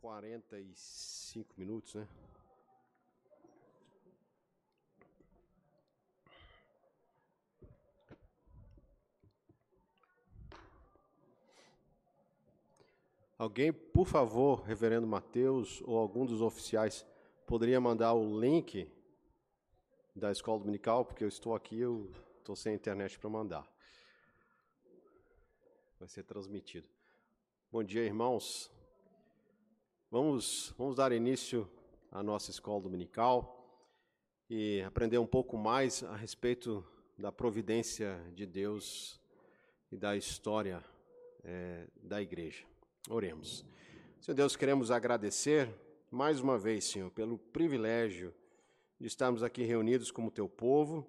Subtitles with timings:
[0.00, 2.08] 45 minutos, né?
[13.38, 17.06] Alguém, por favor, reverendo Mateus ou algum dos oficiais,
[17.46, 18.86] poderia mandar o link
[20.14, 23.66] da escola dominical, porque eu estou aqui, eu estou sem internet para mandar.
[25.98, 26.86] Vai ser transmitido.
[27.72, 28.70] Bom dia, irmãos.
[30.12, 31.70] Vamos, vamos dar início
[32.10, 33.64] à nossa escola dominical
[34.50, 36.84] e aprender um pouco mais a respeito
[37.16, 39.20] da providência de Deus
[39.88, 40.84] e da história
[41.44, 42.64] é, da igreja.
[43.08, 43.64] Oremos.
[44.20, 45.72] Senhor Deus, queremos agradecer
[46.10, 48.34] mais uma vez, Senhor, pelo privilégio
[48.98, 51.08] de estarmos aqui reunidos como teu povo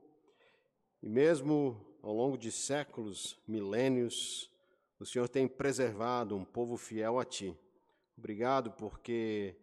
[1.02, 4.52] e mesmo ao longo de séculos, milênios,
[5.00, 7.58] o Senhor tem preservado um povo fiel a ti.
[8.18, 9.56] Obrigado porque,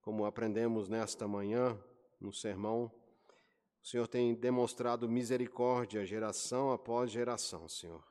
[0.00, 1.78] como aprendemos nesta manhã
[2.20, 2.90] no sermão,
[3.82, 8.04] o Senhor tem demonstrado misericórdia geração após geração, Senhor.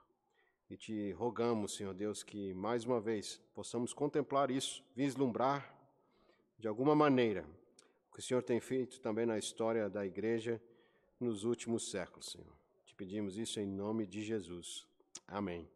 [0.70, 5.74] E te rogamos, Senhor Deus, que mais uma vez possamos contemplar isso, vislumbrar
[6.58, 7.46] de alguma maneira
[8.10, 10.62] o que o Senhor tem feito também na história da igreja
[11.20, 12.56] nos últimos séculos, Senhor.
[12.86, 14.86] Te pedimos isso em nome de Jesus.
[15.28, 15.68] Amém.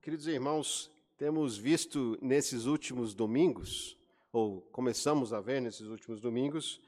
[0.00, 3.96] Queridos irmãos, temos visto nesses últimos domingos,
[4.32, 6.80] ou começamos a ver nesses últimos domingos,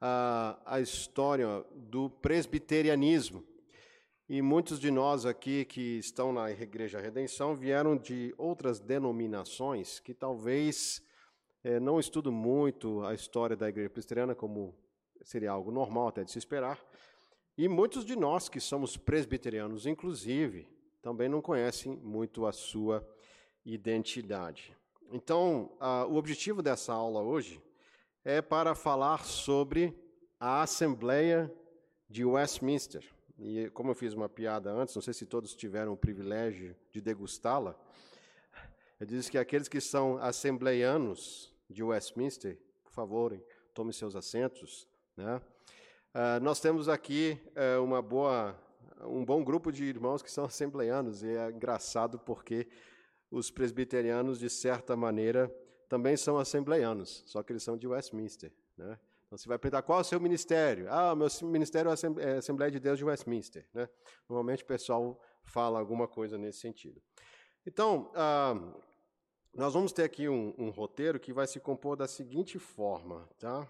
[0.00, 3.44] a, a história do presbiterianismo.
[4.28, 10.12] E muitos de nós aqui que estão na Igreja Redenção vieram de outras denominações que
[10.12, 11.00] talvez
[11.62, 14.74] é, não estudam muito a história da Igreja Presbiteriana, como
[15.22, 16.84] seria algo normal até de se esperar.
[17.56, 20.68] E muitos de nós que somos presbiterianos, inclusive,
[21.00, 23.00] também não conhecem muito a sua
[23.74, 24.74] identidade.
[25.10, 25.70] Então,
[26.08, 27.60] o objetivo dessa aula hoje
[28.24, 29.94] é para falar sobre
[30.38, 31.52] a Assembleia
[32.08, 33.04] de Westminster.
[33.38, 37.00] E como eu fiz uma piada antes, não sei se todos tiveram o privilégio de
[37.00, 37.78] degustá-la,
[38.98, 43.38] eu disse que aqueles que são assembleianos de Westminster, por favor,
[43.74, 44.88] tomem seus assentos.
[45.14, 45.40] Né?
[46.14, 48.58] Uh, nós temos aqui uh, uma boa,
[49.02, 52.66] um bom grupo de irmãos que são assembleianos, e é engraçado porque
[53.30, 55.52] os presbiterianos, de certa maneira,
[55.88, 58.52] também são assembleianos, só que eles são de Westminster.
[58.76, 58.98] Né?
[59.26, 60.86] Então, você vai perguntar qual é o seu ministério?
[60.88, 63.66] Ah, meu ministério é a Assembleia de Deus de Westminster.
[63.74, 63.88] Né?
[64.28, 67.02] Normalmente o pessoal fala alguma coisa nesse sentido.
[67.66, 68.54] Então, ah,
[69.52, 73.28] nós vamos ter aqui um, um, roteiro que vai se compor da seguinte forma.
[73.38, 73.66] Tá?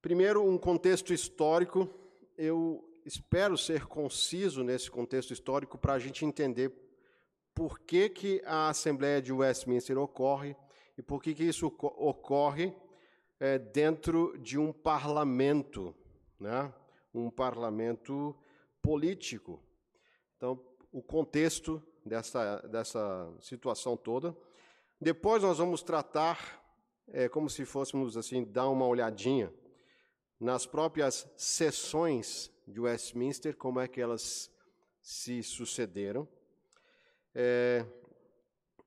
[0.00, 1.88] Primeiro, um contexto histórico.
[2.36, 6.70] Eu espero ser conciso nesse contexto histórico para a gente entender
[7.58, 10.54] por que, que a Assembleia de Westminster ocorre
[10.96, 12.72] e por que, que isso ocorre
[13.40, 15.92] é, dentro de um parlamento,
[16.38, 16.72] né?
[17.12, 18.32] um parlamento
[18.80, 19.60] político.
[20.36, 24.36] Então, o contexto dessa, dessa situação toda.
[25.00, 26.62] Depois nós vamos tratar,
[27.08, 29.52] é, como se fôssemos assim, dar uma olhadinha
[30.38, 34.48] nas próprias sessões de Westminster, como é que elas
[35.02, 36.28] se sucederam.
[37.40, 37.86] É,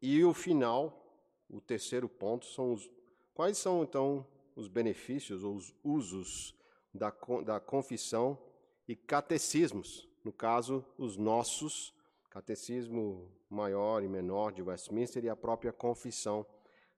[0.01, 1.09] e o final,
[1.49, 2.91] o terceiro ponto, são os.
[3.33, 6.53] Quais são, então, os benefícios ou os usos
[6.93, 7.13] da,
[7.45, 8.37] da confissão
[8.85, 10.05] e catecismos?
[10.21, 11.95] No caso, os nossos,
[12.29, 16.45] catecismo maior e menor de Westminster e a própria confissão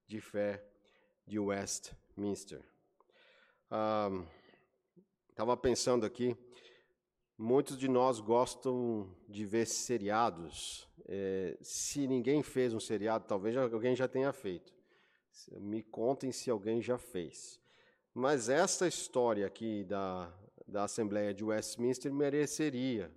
[0.07, 0.65] de fé
[1.27, 2.63] de Westminster.
[5.29, 6.35] Estava ah, pensando aqui,
[7.37, 10.87] Muitos de nós gostam de ver seriados.
[11.07, 14.73] É, se ninguém fez um seriado, talvez alguém já tenha feito.
[15.53, 17.59] Me contem se alguém já fez.
[18.13, 20.31] Mas essa história aqui da,
[20.67, 23.11] da Assembleia de Westminster mereceria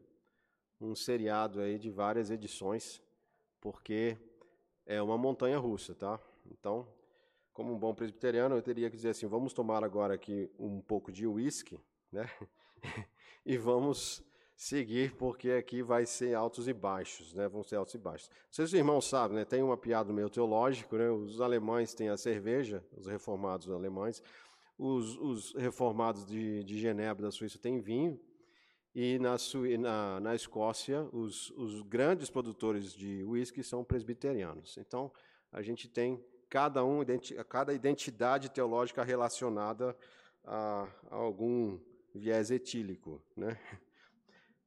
[0.80, 3.02] um seriado aí de várias edições,
[3.60, 4.16] porque
[4.86, 6.18] é uma montanha russa, tá?
[6.50, 6.88] Então,
[7.52, 11.12] como um bom presbiteriano, eu teria que dizer assim: vamos tomar agora aqui um pouco
[11.12, 11.78] de uísque
[12.10, 12.28] né?
[13.46, 14.22] e vamos
[14.56, 17.48] seguir, porque aqui vai ser altos e baixos, né?
[17.48, 18.28] Vão ser altos e baixos.
[18.50, 19.44] Vocês irmãos sabem, né?
[19.44, 21.08] Tem uma piada meio teológico, né?
[21.10, 24.20] Os alemães têm a cerveja, os reformados alemães,
[24.76, 28.20] os, os reformados de, de Genebra da Suíça têm vinho,
[28.92, 29.36] e na,
[29.78, 34.76] na, na Escócia, os, os grandes produtores de uísque são presbiterianos.
[34.78, 35.12] Então,
[35.52, 37.00] a gente tem cada um,
[37.48, 39.94] cada identidade teológica relacionada
[40.42, 41.78] a, a algum
[42.16, 43.58] viés etílico, né?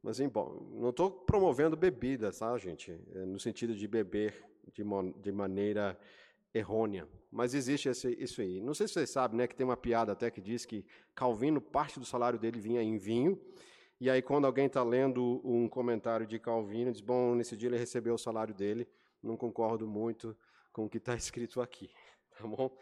[0.01, 2.97] Mas, bom, não estou promovendo bebida, tá, gente?
[3.13, 4.33] É no sentido de beber
[4.71, 4.83] de,
[5.21, 5.99] de maneira
[6.53, 7.07] errônea.
[7.31, 8.61] Mas existe esse, isso aí.
[8.61, 11.61] Não sei se vocês sabem, né, que tem uma piada até que diz que Calvino,
[11.61, 13.39] parte do salário dele vinha em vinho,
[13.99, 17.77] e aí quando alguém está lendo um comentário de Calvino, diz, bom, nesse dia ele
[17.77, 18.87] recebeu o salário dele,
[19.21, 20.35] não concordo muito
[20.71, 21.91] com o que está escrito aqui,
[22.37, 22.75] tá bom?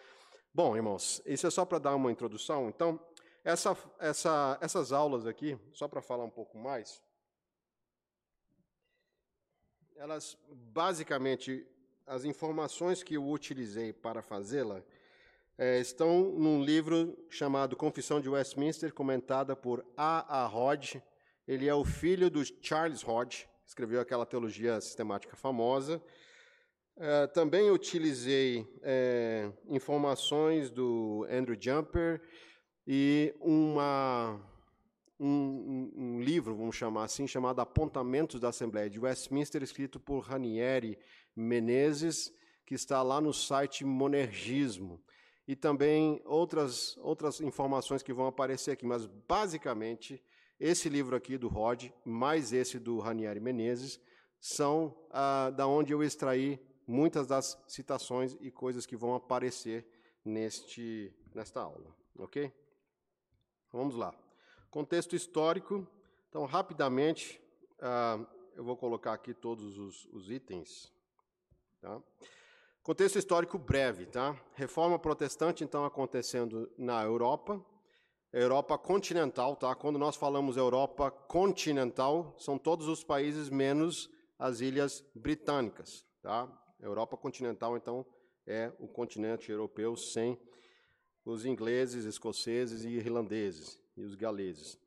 [0.53, 2.69] Bom, irmãos, isso é só para dar uma introdução.
[2.69, 2.99] Então,
[3.47, 7.01] essa, essa, essas aulas aqui, só para falar um pouco mais,
[9.95, 11.65] elas basicamente
[12.05, 14.83] as informações que eu utilizei para fazê-la
[15.57, 20.43] é, estão num livro chamado Confissão de Westminster, comentada por A.
[20.43, 20.53] A.
[20.53, 21.01] Hodge.
[21.47, 26.03] Ele é o filho do Charles Hodge, escreveu aquela teologia sistemática famosa.
[26.97, 32.21] É, também utilizei é, informações do Andrew Jumper
[32.87, 34.39] e uma
[35.19, 40.97] um, um, livro, vamos chamar assim, chamado Apontamentos da Assembleia de Westminster, escrito por Ranieri
[41.35, 42.33] Menezes,
[42.65, 45.03] que está lá no site Monergismo.
[45.45, 50.23] E também outras, outras informações que vão aparecer aqui, mas basicamente
[50.59, 53.99] esse livro aqui do Rod, mais esse do Ranieri Menezes,
[54.39, 59.85] são ah, da onde eu extraí muitas das citações e coisas que vão aparecer
[60.23, 61.93] neste, nesta aula.
[62.17, 62.51] Ok?
[63.77, 64.11] Vamos lá.
[64.71, 65.87] Contexto histórico.
[66.29, 67.39] Então, rapidamente,
[67.77, 68.25] uh,
[68.55, 70.91] eu vou colocar aqui todos os, os itens.
[71.79, 72.01] Tá?
[72.81, 74.35] Contexto histórico breve, tá?
[74.55, 77.63] Reforma protestante, então, acontecendo na Europa.
[78.33, 79.75] Europa continental, tá?
[79.75, 84.09] Quando nós falamos Europa continental, são todos os países menos
[84.39, 86.51] as ilhas britânicas, tá?
[86.79, 88.03] Europa continental, então,
[88.47, 90.35] é o continente europeu sem
[91.27, 94.79] os ingleses, escoceses e irlandeses e os galeses.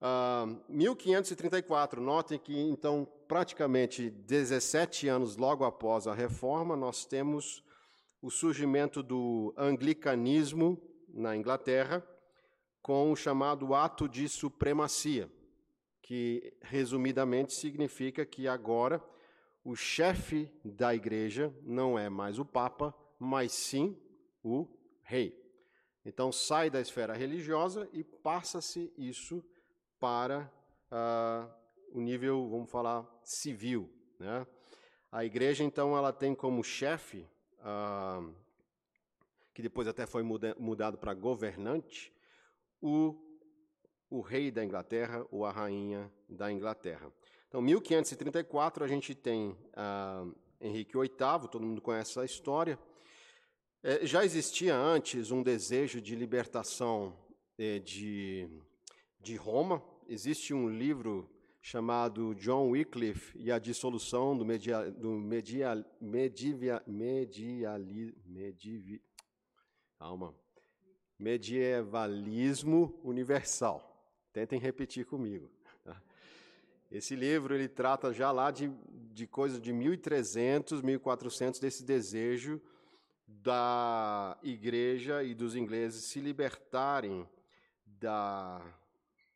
[0.00, 7.64] Uh, 1534, notem que, então, praticamente 17 anos logo após a reforma, nós temos
[8.20, 12.04] o surgimento do anglicanismo na Inglaterra,
[12.80, 15.30] com o chamado ato de supremacia,
[16.00, 19.02] que resumidamente significa que agora
[19.64, 23.96] o chefe da igreja não é mais o Papa, mas sim
[24.42, 24.68] o
[25.02, 25.41] rei.
[26.04, 29.44] Então sai da esfera religiosa e passa-se isso
[30.00, 30.50] para
[30.90, 31.48] uh,
[31.92, 33.88] o nível, vamos falar, civil.
[34.18, 34.46] Né?
[35.10, 37.28] A igreja, então, ela tem como chefe,
[37.60, 38.34] uh,
[39.54, 42.12] que depois até foi muda mudado para governante,
[42.80, 43.14] o,
[44.08, 47.12] o rei da Inglaterra ou a rainha da Inglaterra.
[47.46, 52.78] Então, 1534, a gente tem uh, Henrique VIII, todo mundo conhece essa história,
[54.02, 57.18] já existia antes um desejo de libertação
[57.58, 58.48] é, de,
[59.20, 59.82] de Roma.
[60.08, 61.28] Existe um livro
[61.60, 69.02] chamado John Wycliffe e a dissolução do, media, do media, medivia, mediali, medivi,
[69.98, 70.32] calma,
[71.18, 73.88] medievalismo universal.
[74.32, 75.50] Tentem repetir comigo.
[75.82, 76.00] Tá?
[76.88, 78.70] Esse livro ele trata já lá de,
[79.12, 82.62] de coisas de 1300, 1400 desse desejo
[83.40, 87.28] da igreja e dos ingleses se libertarem
[87.86, 88.60] da,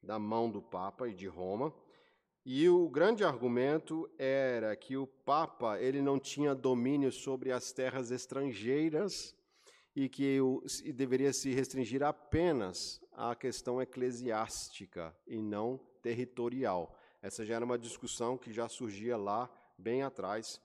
[0.03, 1.73] da mão do Papa e de Roma.
[2.45, 8.11] E o grande argumento era que o Papa ele não tinha domínio sobre as terras
[8.11, 9.35] estrangeiras
[9.97, 16.97] e que o, e deveria se restringir apenas à questão eclesiástica e não territorial.
[17.21, 20.61] Essa já era uma discussão que já surgia lá bem atrás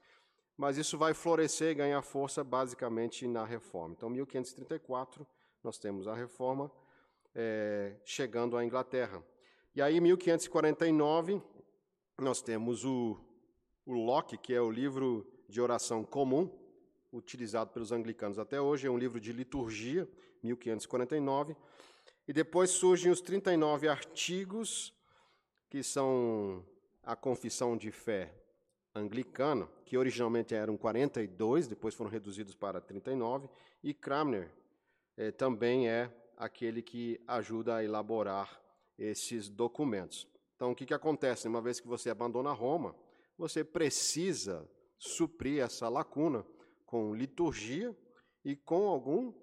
[0.62, 3.96] mas isso vai florescer e ganhar força basicamente na reforma.
[3.98, 5.26] Então, 1534,
[5.64, 6.72] nós temos a reforma
[7.34, 9.24] é, chegando à Inglaterra.
[9.74, 11.42] E aí, 1549,
[12.20, 13.20] nós temos o,
[13.88, 16.48] o Locke, que é o livro de oração comum,
[17.12, 20.08] utilizado pelos anglicanos até hoje, é um livro de liturgia,
[20.44, 21.56] 1549.
[22.28, 24.94] E depois surgem os 39 artigos,
[25.72, 26.64] que são
[27.02, 28.41] a confissão de fé
[28.94, 33.50] anglicana, que originalmente eram 42, depois foram reduzidos para 39,
[33.84, 34.52] e Cranmer
[35.18, 38.62] eh, também é aquele que ajuda a elaborar
[38.98, 40.28] esses documentos.
[40.56, 41.48] Então, o que, que acontece?
[41.48, 42.96] Uma vez que você abandona Roma,
[43.38, 46.46] você precisa suprir essa lacuna
[46.86, 47.96] com liturgia
[48.46, 49.34] e com algum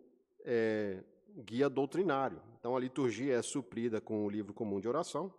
[0.45, 1.03] é,
[1.45, 2.41] guia doutrinário.
[2.59, 5.33] Então, a liturgia é suprida com o livro comum de oração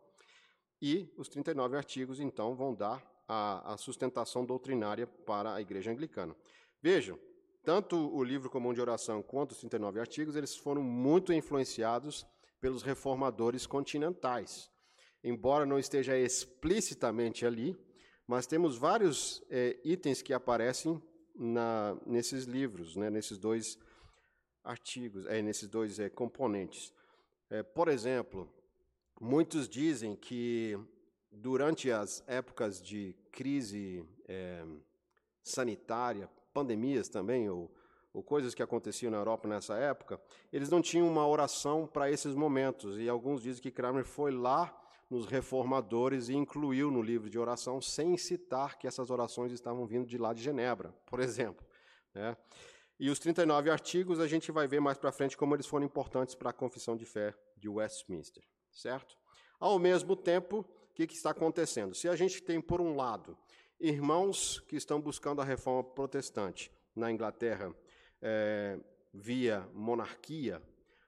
[0.82, 6.36] e os 39 artigos, então, vão dar a, a sustentação doutrinária para a igreja anglicana.
[6.82, 7.20] Vejam,
[7.64, 12.26] tanto o livro comum de oração quanto os 39 artigos, eles foram muito influenciados
[12.60, 14.72] pelos reformadores continentais.
[15.24, 17.78] Embora não esteja explicitamente ali,
[18.26, 21.02] mas temos vários é, itens que aparecem
[21.36, 23.78] na, nesses livros, né, nesses dois
[24.64, 26.92] artigos, é, nesses dois é, componentes.
[27.74, 28.48] Por exemplo,
[29.20, 30.78] muitos dizem que
[31.32, 34.66] durante as épocas de crise é,
[35.44, 37.74] sanitária, pandemias também, ou,
[38.14, 40.20] ou coisas que aconteciam na Europa nessa época,
[40.52, 42.98] eles não tinham uma oração para esses momentos.
[42.98, 44.76] E alguns dizem que Kramer foi lá
[45.10, 50.06] nos reformadores e incluiu no livro de oração, sem citar que essas orações estavam vindo
[50.06, 51.66] de lá de Genebra, por exemplo.
[52.14, 52.38] Né?
[53.00, 56.36] E os 39 artigos a gente vai ver mais para frente como eles foram importantes
[56.36, 59.18] para a confissão de fé de Westminster, certo?
[59.60, 60.66] Ao mesmo tempo,
[61.00, 61.96] que, que está acontecendo?
[61.96, 63.38] Se a gente tem, por um lado,
[63.80, 67.74] irmãos que estão buscando a reforma protestante na Inglaterra
[68.22, 68.78] é,
[69.14, 70.62] via monarquia,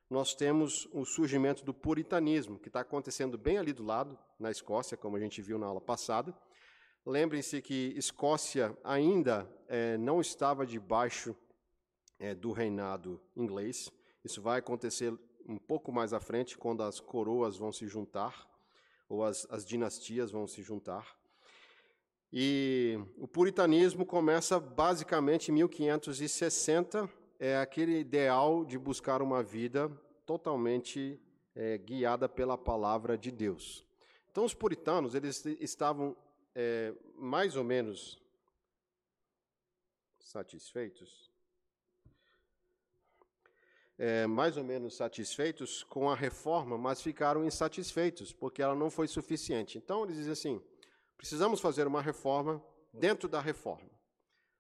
[0.09, 4.95] nós temos o surgimento do puritanismo, que está acontecendo bem ali do lado, na Escócia,
[4.95, 6.33] como a gente viu na aula passada.
[7.05, 11.35] Lembrem-se que Escócia ainda é, não estava debaixo
[12.17, 13.91] é, do reinado inglês.
[14.23, 15.13] Isso vai acontecer
[15.45, 18.50] um pouco mais à frente, quando as coroas vão se juntar,
[19.11, 21.19] ou as, as dinastias vão se juntar.
[22.31, 29.89] E o puritanismo começa basicamente em 1560 é aquele ideal de buscar uma vida
[30.25, 31.19] totalmente
[31.53, 33.85] é, guiada pela palavra de Deus.
[34.31, 36.15] Então, os puritanos eles estavam
[36.55, 38.21] é, mais ou menos
[40.19, 41.30] satisfeitos,
[44.01, 49.07] é, mais ou menos satisfeitos com a reforma, mas ficaram insatisfeitos porque ela não foi
[49.07, 49.77] suficiente.
[49.77, 50.61] Então, eles dizem assim:
[51.15, 52.59] precisamos fazer uma reforma
[52.91, 53.91] dentro da reforma.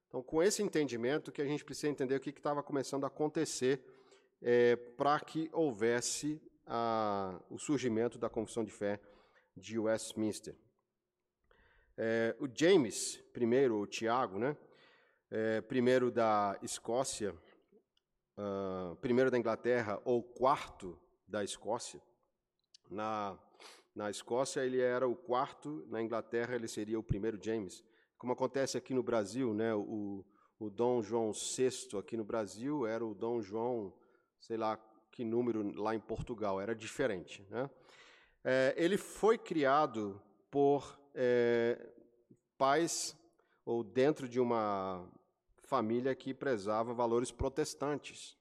[0.07, 3.83] Então, com esse entendimento, que a gente precisa entender o que estava começando a acontecer
[4.43, 8.99] é, para que houvesse a, o surgimento da Confissão de Fé
[9.57, 10.55] de Westminster.
[11.97, 14.55] É, o James, primeiro, o Tiago, né,
[15.31, 17.33] é, primeiro da Escócia,
[18.37, 22.01] uh, primeiro da Inglaterra, ou quarto da Escócia,
[22.89, 23.37] na,
[23.95, 27.83] na Escócia ele era o quarto, na Inglaterra ele seria o primeiro James
[28.21, 29.73] como acontece aqui no Brasil, né?
[29.73, 30.23] O,
[30.59, 33.91] o Dom João VI aqui no Brasil era o Dom João,
[34.39, 37.43] sei lá que número lá em Portugal, era diferente.
[37.49, 37.67] Né?
[38.43, 40.21] É, ele foi criado
[40.51, 41.83] por é,
[42.59, 43.17] pais
[43.65, 45.03] ou dentro de uma
[45.71, 48.37] família que prezava valores protestantes.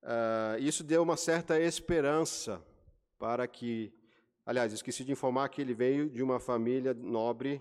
[0.00, 2.64] É, isso deu uma certa esperança
[3.18, 3.92] para que,
[4.46, 7.60] aliás, esqueci de informar que ele veio de uma família nobre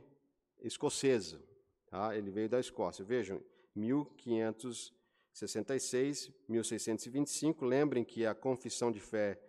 [0.62, 1.42] escocesa.
[1.90, 2.16] Tá?
[2.16, 3.04] Ele veio da Escócia.
[3.04, 3.42] Vejam,
[3.76, 7.66] 1566, 1625.
[7.66, 9.42] Lembrem que a confissão de fé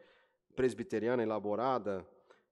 [0.57, 2.09] presbiteriana elaborada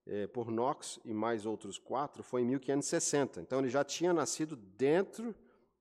[0.06, 3.40] eh, por Knox e mais outros quatro foi em 1560.
[3.40, 5.34] Então ele já tinha nascido dentro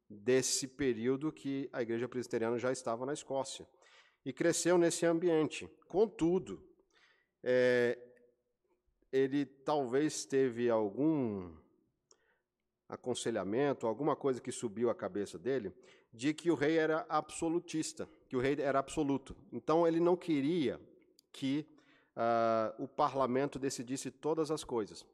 [0.09, 3.67] desse período que a igreja presbiteriana já estava na Escócia
[4.23, 5.67] e cresceu nesse ambiente.
[5.87, 6.63] Contudo,
[7.43, 7.97] é,
[9.11, 11.53] ele talvez teve algum
[12.87, 15.73] aconselhamento, alguma coisa que subiu à cabeça dele,
[16.13, 19.35] de que o rei era absolutista, que o rei era absoluto.
[19.51, 20.79] Então ele não queria
[21.31, 21.67] que
[22.15, 25.05] uh, o parlamento decidisse todas as coisas.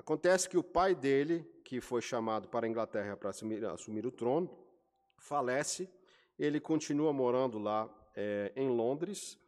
[0.00, 4.10] Acontece que o pai dele, que foi chamado para a Inglaterra para assumir, assumir o
[4.10, 4.50] trono,
[5.18, 5.90] falece,
[6.38, 9.38] ele continua morando lá é, em Londres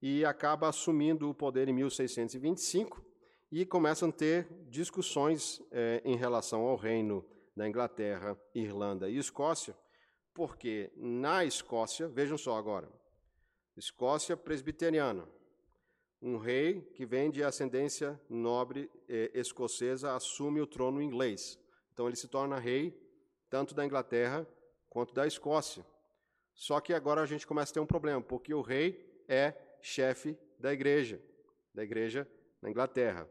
[0.00, 3.04] e acaba assumindo o poder em 1625
[3.52, 7.22] e começam a ter discussões é, em relação ao reino
[7.54, 9.76] da Inglaterra, Irlanda e Escócia,
[10.32, 12.88] porque na Escócia, vejam só agora,
[13.76, 15.28] Escócia presbiteriana,
[16.22, 21.58] um rei que vem de ascendência nobre eh, escocesa assume o trono inglês.
[21.92, 22.94] Então ele se torna rei
[23.48, 24.46] tanto da Inglaterra
[24.88, 25.84] quanto da Escócia.
[26.54, 30.38] Só que agora a gente começa a ter um problema, porque o rei é chefe
[30.58, 31.20] da igreja,
[31.74, 32.28] da igreja
[32.60, 33.28] na Inglaterra.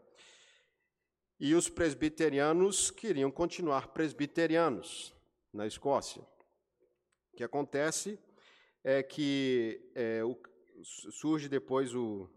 [1.40, 5.16] E os presbiterianos queriam continuar presbiterianos
[5.54, 6.22] na Escócia.
[7.32, 8.20] O que acontece
[8.84, 10.38] é que é, o,
[10.84, 12.30] surge depois o,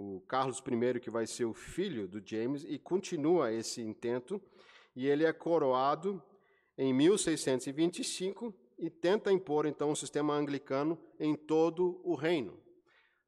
[0.00, 4.40] o Carlos I, que vai ser o filho do James, e continua esse intento,
[4.96, 6.22] e ele é coroado
[6.78, 12.58] em 1625 e tenta impor então o sistema anglicano em todo o reino.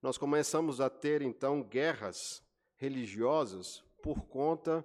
[0.01, 2.43] Nós começamos a ter então guerras
[2.77, 4.85] religiosas por conta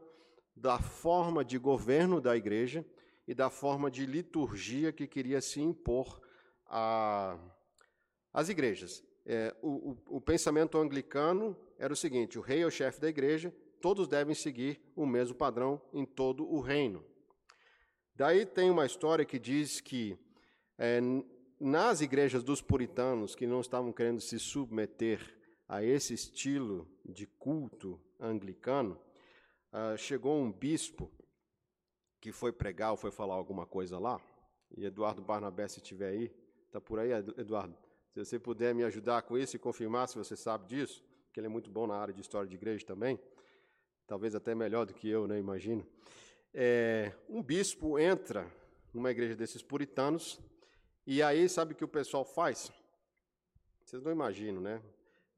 [0.53, 2.85] da forma de governo da igreja
[3.25, 6.21] e da forma de liturgia que queria se impor
[8.33, 9.01] às igrejas.
[9.25, 13.07] É, o, o, o pensamento anglicano era o seguinte: o rei é o chefe da
[13.07, 17.03] igreja, todos devem seguir o mesmo padrão em todo o reino.
[18.15, 20.17] Daí tem uma história que diz que
[20.79, 21.01] É,
[21.59, 25.19] nas igrejas dos puritanos, que não estavam querendo se submeter
[25.67, 28.93] a esse estilo de culto anglicano,
[29.73, 31.11] uh, chegou um bispo
[32.21, 34.21] que foi pregar ou foi falar alguma coisa lá,
[34.69, 36.31] e Eduardo Barnabé, se estiver aí,
[36.67, 37.75] está por aí, Eduardo?
[38.13, 41.03] Se você puder me ajudar com isso e confirmar se você sabe disso,
[41.37, 43.19] que ele é muito bom na área de história de igreja também,
[44.07, 45.85] talvez até melhor do que eu, né, imagino.
[46.51, 48.51] É, um bispo entra
[48.91, 50.39] numa igreja desses puritanos,
[51.05, 52.71] e aí sabe o que o pessoal faz?
[53.85, 54.81] Vocês não imaginam, né?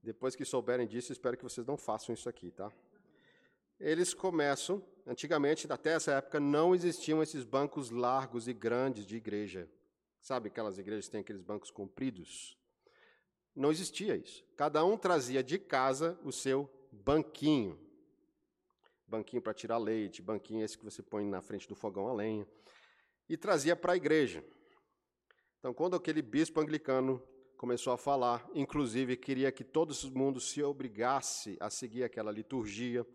[0.01, 2.71] Depois que souberem disso, espero que vocês não façam isso aqui, tá?
[3.77, 9.69] Eles começam, antigamente, até essa época, não existiam esses bancos largos e grandes de igreja.
[10.21, 12.57] Sabe aquelas igrejas que têm aqueles bancos compridos?
[13.59, 14.41] Não existia isso.
[14.55, 17.77] Cada um trazia de casa o seu banquinho.
[19.05, 22.47] Banquinho para tirar leite, banquinho esse que você põe na frente do fogão a lenha.
[23.27, 24.41] E trazia para a igreja.
[25.59, 27.21] Então, quando aquele bispo anglicano
[27.57, 33.05] começou a falar, inclusive queria que todo mundo se obrigasse a seguir aquela liturgia,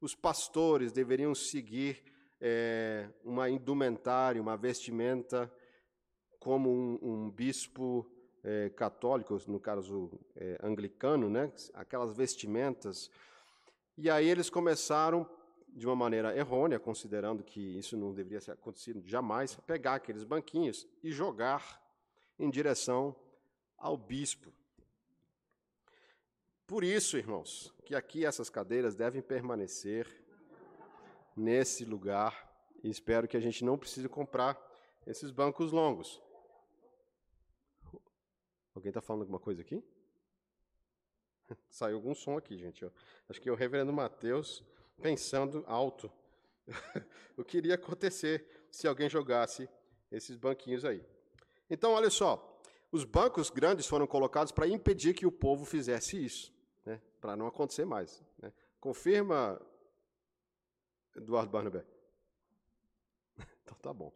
[0.00, 2.02] os pastores deveriam seguir
[2.40, 5.48] é, uma indumentária, uma vestimenta
[6.40, 8.11] como um, um bispo
[8.44, 8.70] é,
[9.46, 11.52] no caso é, anglicano, né?
[11.74, 13.10] aquelas vestimentas.
[13.96, 15.28] E aí eles começaram,
[15.68, 20.86] de uma maneira errônea, considerando que isso não deveria ser acontecido jamais, pegar aqueles banquinhos
[21.02, 21.80] e jogar
[22.38, 23.14] em direção
[23.78, 24.52] ao bispo.
[26.66, 30.06] Por isso, irmãos, que aqui essas cadeiras devem permanecer
[31.36, 32.50] nesse lugar
[32.82, 34.60] e espero que a gente não precise comprar
[35.06, 36.20] esses bancos longos.
[38.74, 39.82] Alguém está falando alguma coisa aqui?
[41.68, 42.84] Saiu algum som aqui, gente.
[43.28, 44.64] Acho que é o reverendo Mateus
[45.00, 46.10] pensando alto.
[47.36, 49.68] o que iria acontecer se alguém jogasse
[50.10, 51.04] esses banquinhos aí.
[51.68, 56.52] Então, olha só, os bancos grandes foram colocados para impedir que o povo fizesse isso,
[56.84, 58.22] né, para não acontecer mais.
[58.38, 58.52] Né.
[58.78, 59.60] Confirma,
[61.16, 61.84] Eduardo Barnabé.
[63.64, 64.12] Então tá bom.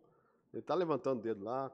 [0.53, 1.73] Ele está levantando o dedo lá.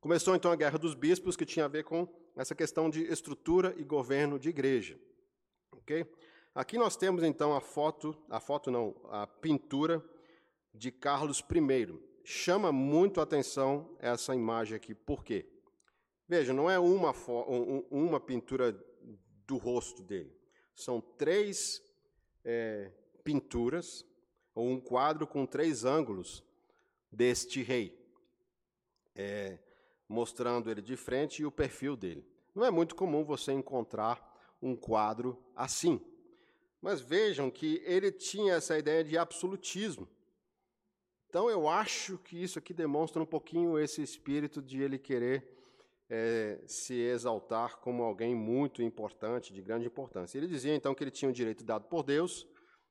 [0.00, 3.74] Começou então a Guerra dos Bispos, que tinha a ver com essa questão de estrutura
[3.76, 4.98] e governo de igreja.
[5.72, 6.06] Ok?
[6.54, 10.02] Aqui nós temos então a foto, a foto não, a pintura
[10.72, 14.94] de Carlos I chama muito a atenção essa imagem aqui.
[14.94, 15.46] Por quê?
[16.26, 17.12] Veja, não é uma,
[17.90, 18.72] uma pintura
[19.46, 20.34] do rosto dele.
[20.74, 21.82] São três
[22.42, 22.90] é,
[23.22, 24.06] pinturas,
[24.54, 26.42] ou um quadro com três ângulos
[27.12, 27.98] deste rei,
[29.14, 29.58] é,
[30.10, 32.26] mostrando ele de frente e o perfil dele.
[32.52, 34.20] Não é muito comum você encontrar
[34.60, 36.04] um quadro assim.
[36.82, 40.08] Mas vejam que ele tinha essa ideia de absolutismo.
[41.28, 45.48] Então, eu acho que isso aqui demonstra um pouquinho esse espírito de ele querer
[46.10, 50.36] é, se exaltar como alguém muito importante, de grande importância.
[50.36, 52.48] Ele dizia então que ele tinha o direito dado por Deus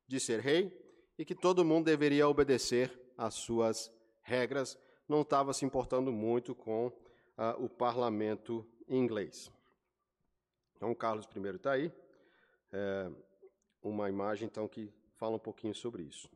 [0.07, 0.71] de ser rei
[1.17, 4.79] e que todo mundo deveria obedecer às suas regras.
[5.05, 6.89] Não estava se importando muito com
[7.57, 9.51] o parlamento inglês.
[10.75, 11.91] Então, Carlos I está aí.
[12.71, 13.09] É,
[13.81, 16.29] uma imagem então que fala um pouquinho sobre isso.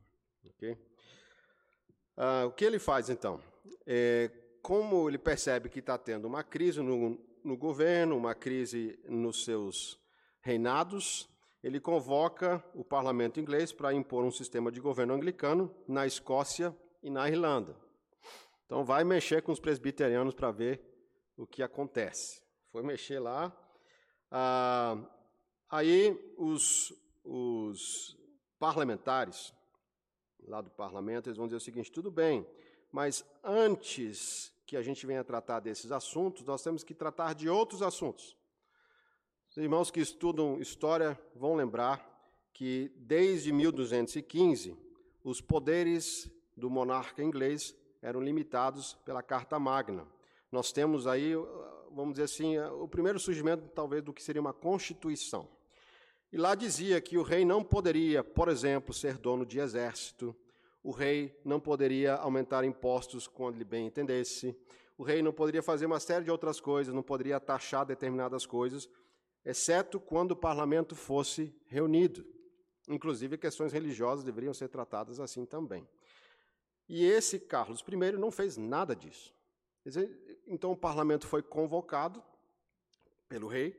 [0.55, 0.77] Okay?
[2.15, 3.39] Ah, o que ele faz, então?
[3.85, 4.29] É,
[4.61, 9.99] como ele percebe que está tendo uma crise no, no governo, uma crise nos seus
[10.41, 11.29] reinados,
[11.63, 17.09] ele convoca o parlamento inglês para impor um sistema de governo anglicano na Escócia e
[17.09, 17.75] na Irlanda.
[18.65, 20.92] Então, vai mexer com os presbiterianos para ver
[21.37, 22.41] o que acontece.
[22.71, 23.51] Foi mexer lá.
[24.31, 24.97] Ah,
[25.69, 26.93] aí, os,
[27.23, 28.17] os
[28.59, 29.53] parlamentares
[30.47, 32.45] lá do parlamento, eles vão dizer o seguinte: tudo bem,
[32.91, 37.81] mas antes que a gente venha tratar desses assuntos, nós temos que tratar de outros
[37.81, 38.35] assuntos.
[39.49, 42.09] Os irmãos que estudam história vão lembrar
[42.53, 44.75] que desde 1215
[45.23, 50.07] os poderes do monarca inglês eram limitados pela Carta Magna.
[50.53, 51.33] Nós temos aí,
[51.91, 55.49] vamos dizer assim, o primeiro surgimento talvez do que seria uma constituição.
[56.31, 60.35] E lá dizia que o rei não poderia, por exemplo, ser dono de exército,
[60.83, 64.55] o rei não poderia aumentar impostos quando ele bem entendesse,
[64.95, 68.87] o rei não poderia fazer uma série de outras coisas, não poderia taxar determinadas coisas,
[69.43, 72.23] exceto quando o parlamento fosse reunido.
[72.87, 75.89] Inclusive, questões religiosas deveriam ser tratadas assim também.
[76.87, 79.33] E esse Carlos I não fez nada disso.
[80.47, 82.23] Então, o parlamento foi convocado
[83.27, 83.75] pelo rei,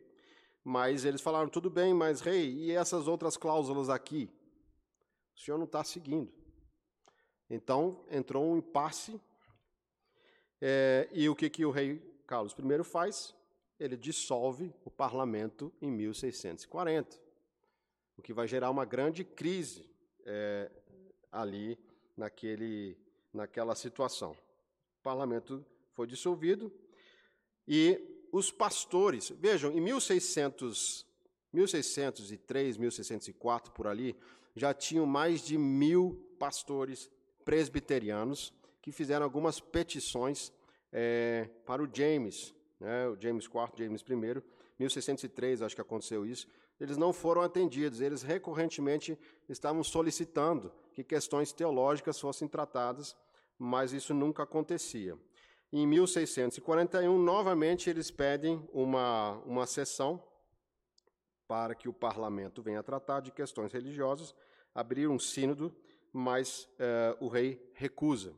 [0.63, 4.31] mas eles falaram: tudo bem, mas rei, e essas outras cláusulas aqui?
[5.37, 6.33] O senhor não está seguindo.
[7.49, 9.21] Então entrou um impasse.
[10.61, 13.35] É, e o que, que o rei Carlos I faz?
[13.79, 17.21] Ele dissolve o parlamento em 1640,
[18.17, 19.85] o que vai gerar uma grande crise
[20.25, 20.71] é,
[21.31, 21.79] ali
[22.17, 22.97] naquele,
[23.33, 24.33] naquela situação.
[24.33, 26.73] O parlamento foi dissolvido
[27.67, 28.01] e
[28.33, 31.07] os pastores, vejam, em 1600,
[31.53, 34.17] 1603, 1604, por ali,
[34.57, 37.09] já tinham mais de mil pastores
[37.45, 38.53] presbiterianos
[38.83, 40.53] que fizeram algumas petições
[40.93, 44.43] é, para o James, né, o James IV, James I,
[44.79, 46.47] 1603, acho que aconteceu isso.
[46.81, 53.17] Eles não foram atendidos, eles recorrentemente estavam solicitando que questões teológicas fossem tratadas,
[53.59, 55.17] mas isso nunca acontecia.
[55.77, 60.23] Em 1641, novamente, eles pedem uma, uma sessão
[61.49, 64.33] para que o parlamento venha tratar de questões religiosas,
[64.73, 65.77] abrir um sínodo,
[66.13, 68.37] mas eh, o rei recusa.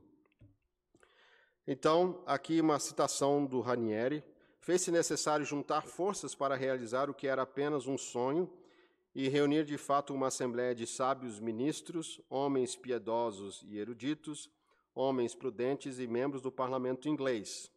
[1.66, 4.24] Então, aqui uma citação do Ranieri.
[4.58, 8.50] Fez-se necessário juntar forças para realizar o que era apenas um sonho
[9.14, 14.50] e reunir de fato uma assembléia de sábios ministros, homens piedosos e eruditos,
[14.96, 17.70] homens prudentes e membros do parlamento inglês.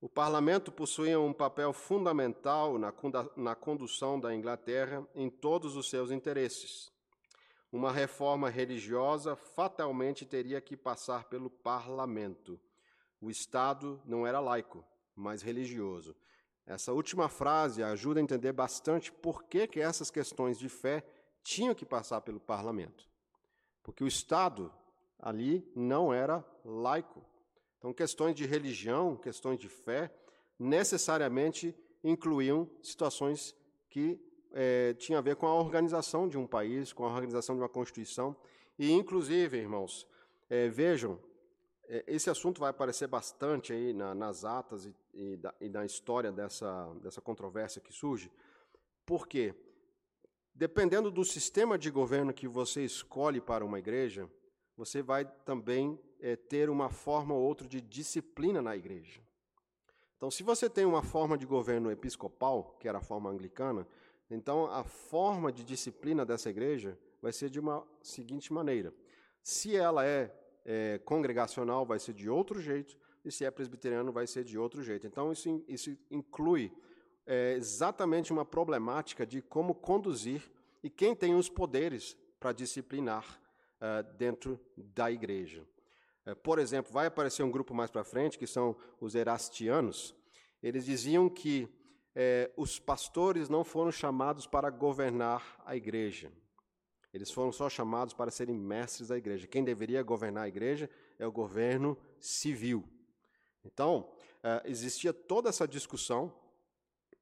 [0.00, 2.92] O parlamento possuía um papel fundamental na,
[3.36, 6.90] na condução da Inglaterra em todos os seus interesses.
[7.70, 12.58] Uma reforma religiosa fatalmente teria que passar pelo parlamento
[13.20, 16.14] o Estado não era laico, mas religioso.
[16.66, 21.04] Essa última frase ajuda a entender bastante por que, que essas questões de fé
[21.42, 23.08] tinham que passar pelo parlamento.
[23.82, 24.72] Porque o Estado
[25.18, 27.24] ali não era laico.
[27.78, 30.12] Então, questões de religião, questões de fé,
[30.58, 33.54] necessariamente incluíam situações
[33.90, 34.20] que
[34.52, 37.68] é, tinham a ver com a organização de um país, com a organização de uma
[37.68, 38.36] constituição.
[38.78, 40.06] E, inclusive, irmãos,
[40.48, 41.18] é, vejam
[41.88, 45.84] é, esse assunto vai aparecer bastante aí na, nas atas e, e, da, e, na
[45.84, 48.30] história dessa, dessa controvérsia que surge,
[49.04, 49.54] porque,
[50.54, 54.28] dependendo do sistema de governo que você escolhe para uma igreja,
[54.76, 59.20] você vai também é, ter uma forma ou outra de disciplina na igreja.
[60.16, 63.86] Então, se você tem uma forma de governo episcopal, que era a forma anglicana,
[64.30, 68.94] então a forma de disciplina dessa igreja vai ser de uma seguinte maneira:
[69.42, 70.34] se ela é
[70.66, 74.82] é, congregacional vai ser de outro jeito, e se é presbiteriano vai ser de outro
[74.82, 75.06] jeito.
[75.06, 76.72] Então, isso, isso inclui
[77.24, 80.42] é, exatamente uma problemática de como conduzir
[80.82, 83.40] e quem tem os poderes para disciplinar
[83.80, 85.66] é, dentro da igreja.
[86.24, 90.14] É, por exemplo, vai aparecer um grupo mais para frente, que são os erastianos.
[90.62, 91.68] Eles diziam que
[92.14, 96.32] é, os pastores não foram chamados para governar a igreja.
[97.12, 99.46] Eles foram só chamados para serem mestres da igreja.
[99.46, 102.84] Quem deveria governar a igreja é o governo civil.
[103.64, 104.12] Então,
[104.42, 106.32] eh, existia toda essa discussão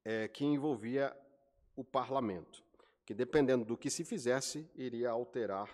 [0.03, 1.15] eh, que envolvia
[1.75, 2.63] o parlamento,
[3.05, 5.69] que dependendo do que se fizesse, iria alterar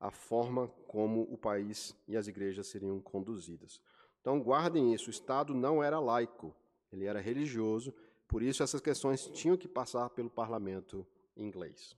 [0.00, 3.80] a forma como o país e as igrejas seriam conduzidas.
[4.20, 6.54] Então, guardem isso: o Estado não era laico,
[6.90, 7.92] ele era religioso,
[8.26, 11.96] por isso essas questões tinham que passar pelo parlamento inglês.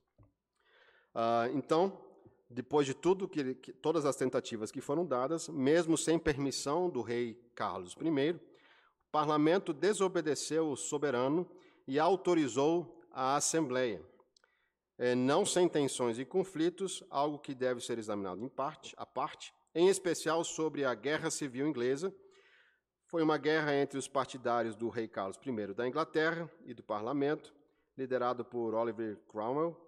[1.14, 1.98] Ah, então,
[2.50, 7.00] depois de tudo que, que, todas as tentativas que foram dadas, mesmo sem permissão do
[7.00, 8.40] rei Carlos I, o
[9.10, 11.46] parlamento desobedeceu o soberano
[11.86, 14.02] e autorizou a assembleia,
[14.98, 19.52] é, não sem tensões e conflitos, algo que deve ser examinado em parte, a parte,
[19.74, 22.14] em especial sobre a Guerra Civil Inglesa.
[23.06, 27.54] Foi uma guerra entre os partidários do rei Carlos I da Inglaterra e do parlamento,
[27.96, 29.80] liderado por Oliver Cromwell,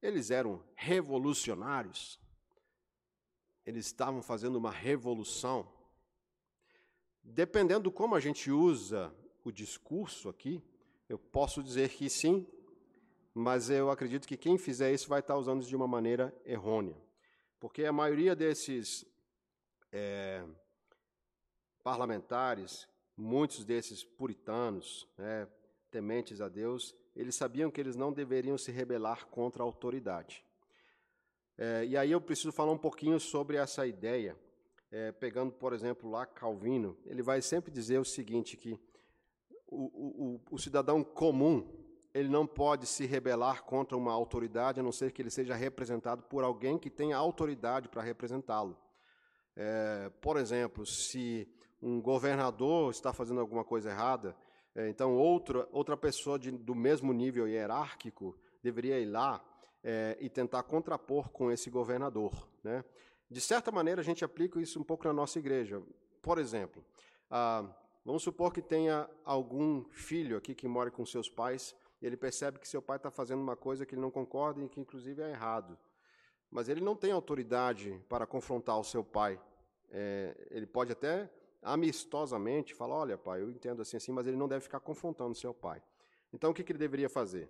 [0.00, 2.18] eles eram revolucionários?
[3.64, 5.70] Eles estavam fazendo uma revolução?
[7.22, 9.14] Dependendo de como a gente usa
[9.44, 10.62] o discurso aqui,
[11.08, 12.46] eu posso dizer que sim,
[13.32, 17.00] mas eu acredito que quem fizer isso vai estar usando isso de uma maneira errônea.
[17.60, 19.06] Porque a maioria desses
[19.92, 20.44] é,
[21.82, 25.48] parlamentares, muitos desses puritanos, né,
[25.90, 30.44] tementes a Deus, eles sabiam que eles não deveriam se rebelar contra a autoridade.
[31.58, 34.36] É, e aí eu preciso falar um pouquinho sobre essa ideia.
[34.90, 38.78] É, pegando, por exemplo, lá Calvino, ele vai sempre dizer o seguinte, que
[39.66, 41.66] o, o, o cidadão comum,
[42.12, 46.22] ele não pode se rebelar contra uma autoridade, a não ser que ele seja representado
[46.24, 48.78] por alguém que tenha autoridade para representá-lo.
[49.56, 51.48] É, por exemplo, se
[51.82, 54.36] um governador está fazendo alguma coisa errada,
[54.74, 59.44] é, então outra, outra pessoa de, do mesmo nível hierárquico deveria ir lá
[59.82, 62.48] é, e tentar contrapor com esse governador.
[62.62, 62.84] Né?
[63.28, 65.82] De certa maneira, a gente aplica isso um pouco na nossa igreja.
[66.22, 66.84] Por exemplo,
[67.28, 67.64] ah,
[68.04, 72.58] vamos supor que tenha algum filho aqui que mora com seus pais e ele percebe
[72.58, 75.30] que seu pai está fazendo uma coisa que ele não concorda e que, inclusive, é
[75.30, 75.76] errado.
[76.50, 79.40] Mas ele não tem autoridade para confrontar o seu pai.
[79.90, 81.30] É, ele pode até
[81.62, 85.54] amistosamente falar: Olha, pai, eu entendo assim, assim, mas ele não deve ficar confrontando seu
[85.54, 85.82] pai.
[86.32, 87.42] Então, o que, que ele deveria fazer?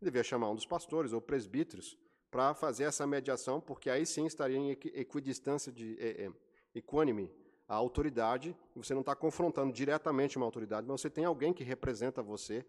[0.00, 1.96] Ele deveria chamar um dos pastores ou presbíteros
[2.30, 6.32] para fazer essa mediação, porque aí sim estaria em equidistância de é, é,
[6.74, 7.30] equânime
[7.66, 12.22] a autoridade, você não está confrontando diretamente uma autoridade, mas você tem alguém que representa
[12.22, 12.64] você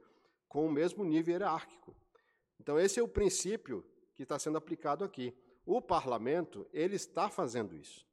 [0.47, 1.93] com o mesmo nível hierárquico.
[2.59, 5.35] Então, esse é o princípio que está sendo aplicado aqui.
[5.65, 8.07] O parlamento, ele está fazendo isso.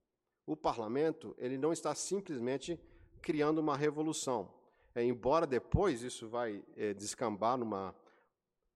[0.47, 2.79] O parlamento, ele não está simplesmente
[3.21, 4.53] criando uma revolução.
[4.95, 7.95] É, embora depois isso vai é, descambar numa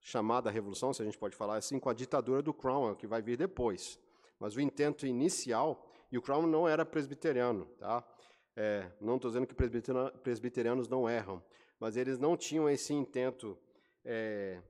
[0.01, 3.21] chamada revolução, se a gente pode falar assim, com a ditadura do Cromwell, que vai
[3.21, 3.99] vir depois.
[4.39, 8.07] Mas o intento inicial, e o Cromwell não era presbiteriano, tá?
[8.55, 9.55] É, não estou dizendo que
[10.23, 11.43] presbiterianos não erram,
[11.79, 13.59] mas eles não tinham esse intento
[14.05, 14.63] é,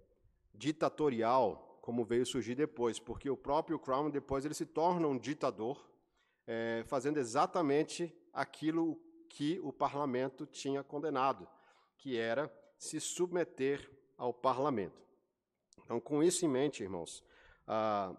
[0.52, 5.86] ditatorial como veio surgir depois, porque o próprio Cromwell depois ele se torna um ditador,
[6.46, 11.48] é, fazendo exatamente aquilo que o parlamento tinha condenado,
[11.98, 15.06] que era se submeter ao parlamento.
[15.84, 17.22] Então, com isso em mente, irmãos,
[17.66, 18.14] ah,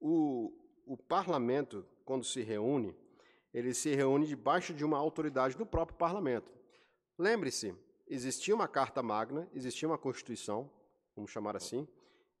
[0.00, 0.52] o,
[0.86, 2.94] o parlamento, quando se reúne,
[3.52, 6.50] ele se reúne debaixo de uma autoridade do próprio parlamento.
[7.18, 7.74] Lembre-se,
[8.08, 10.70] existia uma carta magna, existia uma constituição,
[11.14, 11.86] vamos chamar assim,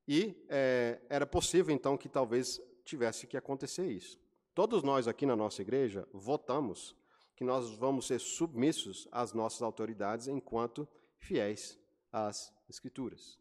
[0.06, 4.18] e é, era possível então que talvez tivesse que acontecer isso.
[4.60, 6.94] Todos nós aqui na nossa igreja votamos
[7.34, 11.80] que nós vamos ser submissos às nossas autoridades enquanto fiéis
[12.12, 13.40] às Escrituras.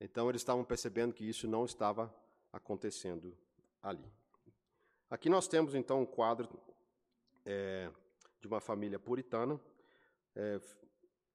[0.00, 2.12] Então eles estavam percebendo que isso não estava
[2.52, 3.38] acontecendo
[3.80, 4.12] ali.
[5.08, 6.48] Aqui nós temos então um quadro
[7.46, 7.88] é,
[8.40, 9.60] de uma família puritana.
[10.34, 10.60] É,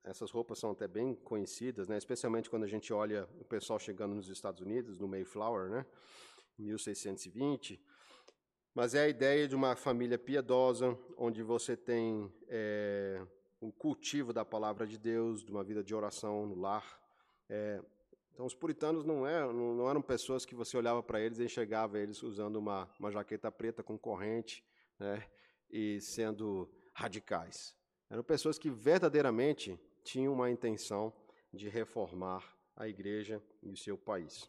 [0.03, 1.97] essas roupas são até bem conhecidas, né?
[1.97, 5.85] especialmente quando a gente olha o pessoal chegando nos Estados Unidos, no Mayflower, né?
[6.59, 7.81] 1620.
[8.77, 13.19] Mas é a ideia de uma família piedosa, onde você tem é,
[13.59, 17.01] o cultivo da palavra de Deus, de uma vida de oração no lar.
[17.49, 17.81] É,
[18.31, 21.97] então, os puritanos não eram, não eram pessoas que você olhava para eles e enxergava
[21.97, 24.63] eles usando uma, uma jaqueta preta com corrente
[24.99, 25.25] né,
[25.71, 27.75] e sendo radicais.
[28.11, 31.11] Eram pessoas que verdadeiramente tinham uma intenção
[31.51, 32.43] de reformar
[32.75, 34.47] a igreja e o seu país.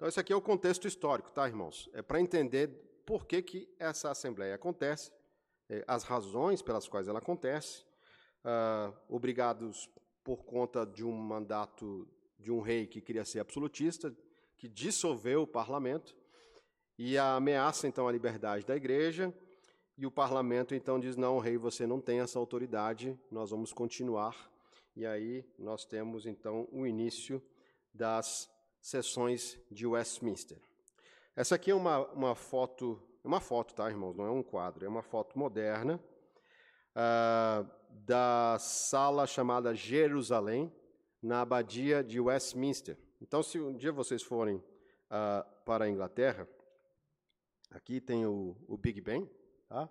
[0.00, 1.90] Então, esse aqui é o contexto histórico, tá, irmãos?
[1.92, 2.68] É para entender
[3.04, 5.12] por que, que essa assembleia acontece,
[5.68, 7.84] é, as razões pelas quais ela acontece,
[8.42, 9.90] uh, obrigados
[10.24, 12.08] por conta de um mandato
[12.38, 14.10] de um rei que queria ser absolutista,
[14.56, 16.16] que dissolveu o parlamento,
[16.98, 19.30] e a ameaça então a liberdade da igreja,
[19.98, 24.50] e o parlamento então diz: não, rei, você não tem essa autoridade, nós vamos continuar.
[24.96, 27.42] E aí nós temos então o início
[27.92, 28.48] das
[28.80, 30.58] sessões de Westminster.
[31.36, 34.16] Essa aqui é uma, uma foto, é uma foto, tá, irmãos?
[34.16, 36.00] Não é um quadro, é uma foto moderna
[36.90, 40.72] uh, da sala chamada Jerusalém,
[41.22, 42.96] na abadia de Westminster.
[43.20, 46.48] Então, se um dia vocês forem uh, para a Inglaterra,
[47.70, 49.28] aqui tem o, o Big Ben,
[49.68, 49.88] tá?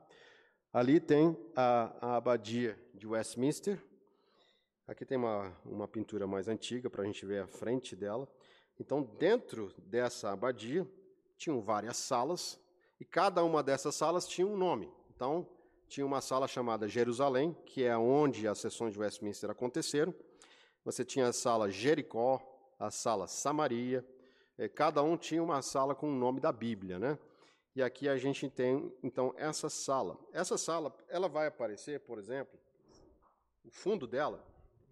[0.74, 3.82] ali tem a, a, abadia de Westminster.
[4.88, 8.28] Aqui tem uma, uma pintura mais antiga para a gente ver a frente dela.
[8.80, 10.88] Então, dentro dessa abadia,
[11.38, 12.60] tinham várias salas,
[13.00, 14.92] e cada uma dessas salas tinha um nome.
[15.14, 15.48] Então,
[15.88, 20.14] tinha uma sala chamada Jerusalém, que é onde as sessões de Westminster aconteceram.
[20.86, 22.42] Você tinha a sala Jericó,
[22.78, 24.06] a sala Samaria,
[24.58, 27.18] é, cada um tinha uma sala com o nome da Bíblia, né?
[27.76, 30.18] E aqui a gente tem, então, essa sala.
[30.34, 32.60] Essa sala, ela vai aparecer, por exemplo,
[33.64, 34.46] o fundo dela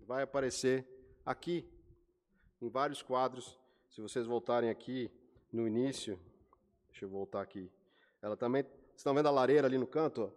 [0.05, 0.87] vai aparecer
[1.25, 1.69] aqui,
[2.61, 3.59] em vários quadros.
[3.97, 5.09] Se vocês voltarem aqui
[5.51, 6.19] no início,
[6.87, 7.67] deixa eu voltar aqui.
[8.21, 10.29] Ela também, vocês estão vendo a lareira ali no canto, ó,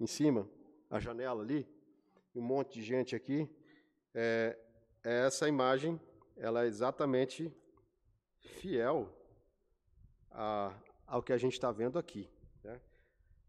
[0.00, 0.48] em cima,
[0.88, 1.68] a janela ali,
[2.34, 3.46] um monte de gente aqui.
[4.14, 4.58] É,
[5.02, 6.00] essa imagem
[6.34, 7.54] ela é exatamente
[8.40, 9.14] fiel
[10.30, 10.74] a,
[11.06, 12.26] ao que a gente está vendo aqui.
[12.62, 12.80] Né?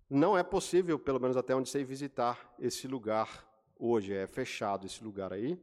[0.10, 4.14] Não é possível, pelo menos até onde sei, visitar esse lugar hoje.
[4.14, 5.58] É fechado esse lugar aí,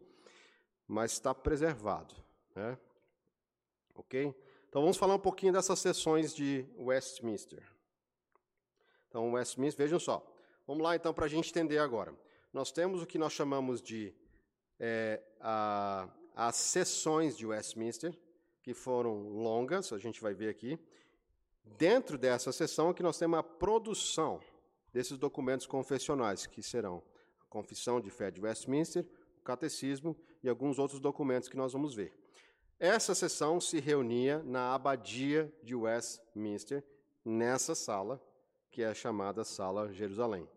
[0.89, 2.15] mas está preservado.
[2.57, 2.79] Né?
[3.95, 4.35] Ok?
[4.69, 7.63] Então vamos falar um pouquinho dessas sessões de Westminster.
[9.09, 10.27] Então, Westminster, vejam só.
[10.67, 12.17] Vamos lá, então, para a gente entender agora.
[12.51, 14.15] Nós temos o que nós chamamos de
[14.81, 18.19] é, a, as sessões de Westminster,
[18.63, 20.79] que foram longas, a gente vai ver aqui.
[21.63, 24.41] Dentro dessa sessão é que nós temos a produção
[24.93, 27.03] desses documentos confessionais, que serão
[27.41, 29.07] a Confissão de Fé de Westminster,
[29.39, 32.22] o Catecismo e alguns outros documentos que nós vamos ver.
[32.83, 36.83] Essa sessão se reunia na abadia de Westminster,
[37.25, 38.21] nessa sala,
[38.73, 40.49] que é chamada Sala Jerusalém.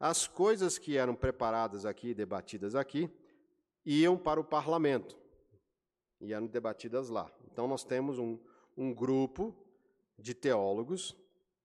[0.00, 3.10] As coisas que eram preparadas aqui, debatidas aqui,
[3.84, 5.14] iam para o parlamento
[6.22, 7.30] e eram debatidas lá.
[7.52, 8.38] Então, nós temos um,
[8.74, 9.54] um grupo
[10.18, 11.14] de teólogos,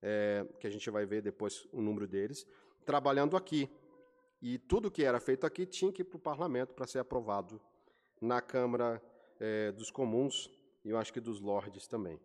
[0.02, 2.46] é, que a gente vai ver depois o número deles,
[2.84, 3.70] trabalhando aqui.
[4.42, 7.58] E tudo que era feito aqui tinha que ir para o parlamento para ser aprovado
[8.20, 9.02] na Câmara
[9.40, 10.50] é, dos Comuns
[10.84, 12.20] e eu acho que dos Lordes também.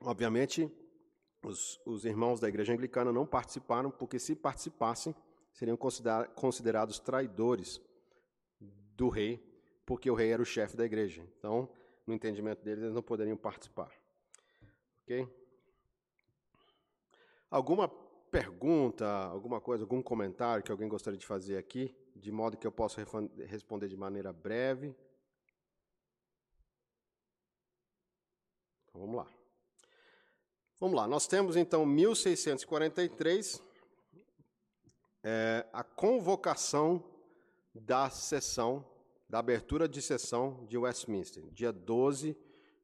[0.00, 0.70] Obviamente,
[1.44, 5.14] os, os irmãos da Igreja Anglicana não participaram, porque se participassem,
[5.52, 5.76] seriam
[6.34, 7.80] considerados traidores
[8.96, 9.40] do rei,
[9.84, 11.26] porque o rei era o chefe da igreja.
[11.38, 11.68] Então,
[12.06, 13.92] no entendimento deles, eles não poderiam participar.
[15.02, 15.28] Ok?
[17.50, 17.88] Alguma
[18.30, 22.72] pergunta, alguma coisa, algum comentário que alguém gostaria de fazer aqui, de modo que eu
[22.72, 23.04] possa
[23.46, 24.94] responder de maneira breve?
[28.88, 29.26] Então, vamos lá.
[30.78, 33.62] Vamos lá, nós temos então 1643,
[35.22, 37.04] é, a convocação
[37.72, 38.84] da sessão,
[39.28, 42.36] da abertura de sessão de Westminster, dia 12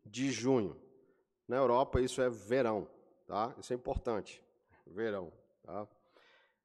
[0.06, 0.80] de junho.
[1.48, 2.88] Na Europa, isso é verão,
[3.26, 3.52] tá?
[3.58, 4.40] Isso é importante,
[4.86, 5.32] verão,
[5.64, 5.88] tá?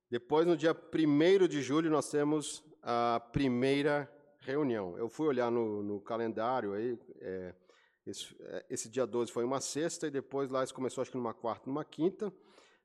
[0.10, 4.98] Depois, no dia 1 de julho, nós temos a primeira reunião.
[4.98, 7.56] Eu fui olhar no, no calendário aí, é,
[8.06, 11.18] esse, é, esse, dia 12 foi uma sexta, e depois lá isso começou, acho que
[11.18, 12.32] numa quarta, numa quinta.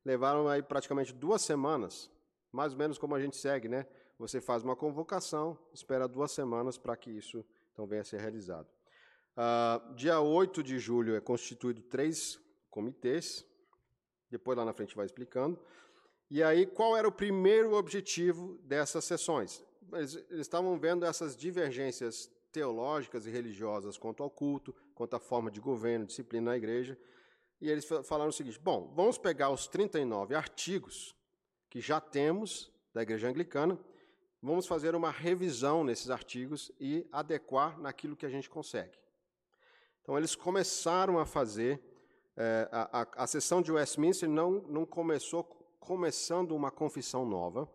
[0.04, 2.10] Levaram aí praticamente duas semanas,
[2.52, 3.86] mais ou menos como a gente segue, né?
[4.18, 8.66] Você faz uma convocação, espera duas semanas para que isso então venha a ser realizado.
[9.36, 13.46] Uh, dia 8 de julho é constituído três comitês,
[14.30, 15.58] depois lá na frente vai explicando.
[16.30, 19.64] E aí, qual era o primeiro objetivo dessas sessões?
[19.92, 25.50] Eles, eles estavam vendo essas divergências teológicas e religiosas quanto ao culto, quanto à forma
[25.50, 26.98] de governo, disciplina na igreja.
[27.60, 31.16] E eles falaram o seguinte: bom, vamos pegar os 39 artigos
[31.70, 33.78] que já temos da igreja anglicana,
[34.42, 38.98] vamos fazer uma revisão nesses artigos e adequar naquilo que a gente consegue.
[40.02, 41.82] Então, eles começaram a fazer.
[42.40, 45.42] É, a, a, a sessão de Westminster não, não começou
[45.88, 47.66] começando uma confissão nova,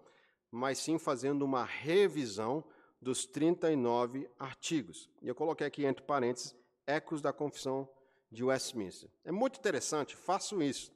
[0.51, 2.63] mas sim fazendo uma revisão
[3.01, 5.09] dos 39 artigos.
[5.19, 7.89] E eu coloquei aqui entre parênteses ecos da confissão
[8.29, 9.09] de Westminster.
[9.25, 10.93] É muito interessante, façam isso.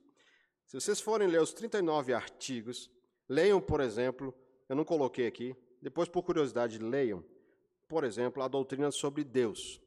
[0.67, 2.87] Se vocês forem ler os 39 artigos,
[3.27, 4.31] leiam, por exemplo,
[4.69, 7.25] eu não coloquei aqui, depois por curiosidade leiam,
[7.87, 9.81] por exemplo, a doutrina sobre Deus.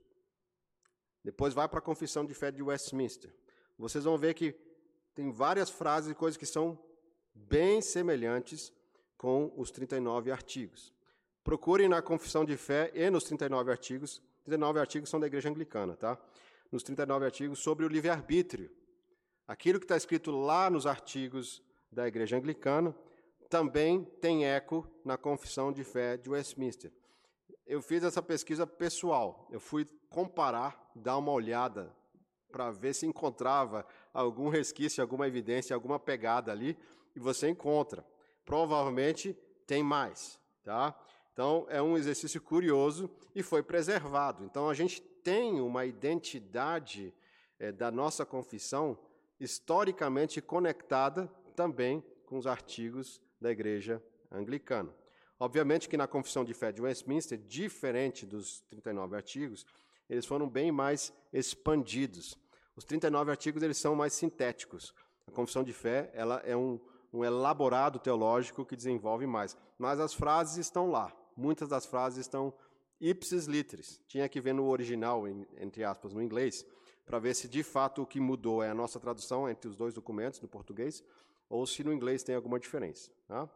[1.23, 3.33] Depois vai para a confissão de fé de Westminster.
[3.79, 4.53] Vocês vão ver que
[5.14, 6.77] tem várias frases e coisas que são
[7.48, 8.72] bem semelhantes
[9.16, 10.92] com os 39 artigos.
[11.42, 15.96] Procurem na confissão de fé e nos 39 artigos 39 artigos são da igreja anglicana,
[15.96, 16.18] tá?
[16.72, 18.70] Nos 39 artigos sobre o livre-arbítrio.
[19.46, 22.94] Aquilo que está escrito lá nos artigos da igreja anglicana
[23.48, 26.92] também tem eco na confissão de fé de Westminster.
[27.66, 29.48] Eu fiz essa pesquisa pessoal.
[29.50, 31.94] Eu fui comparar, dar uma olhada
[32.50, 36.76] para ver se encontrava algum resquício, alguma evidência, alguma pegada ali,
[37.14, 38.05] e você encontra.
[38.44, 40.99] Provavelmente tem mais, tá?
[41.33, 44.44] Então, é um exercício curioso e foi preservado.
[44.44, 47.14] Então, a gente tem uma identidade
[47.59, 48.99] é, da nossa confissão
[49.38, 54.95] historicamente conectada também com os artigos da Igreja Anglicana.
[55.39, 59.64] Obviamente que na Confissão de Fé de Westminster, diferente dos 39 artigos,
[60.09, 62.39] eles foram bem mais expandidos.
[62.76, 64.95] Os 39 artigos eles são mais sintéticos.
[65.26, 66.78] A Confissão de Fé ela é um,
[67.12, 69.56] um elaborado teológico que desenvolve mais.
[69.78, 72.52] Mas as frases estão lá muitas das frases estão
[73.00, 74.00] ipsis literis.
[74.06, 76.66] Tinha que ver no original, entre aspas, no inglês,
[77.06, 79.94] para ver se de fato o que mudou é a nossa tradução entre os dois
[79.94, 81.02] documentos, no português,
[81.48, 83.11] ou se no inglês tem alguma diferença.
[83.26, 83.48] Tá?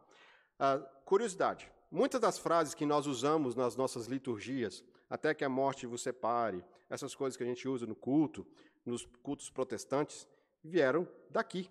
[0.59, 5.85] Ah, curiosidade: muitas das frases que nós usamos nas nossas liturgias, até que a morte
[5.85, 8.45] vos separe, essas coisas que a gente usa no culto,
[8.85, 10.27] nos cultos protestantes,
[10.63, 11.69] vieram daqui,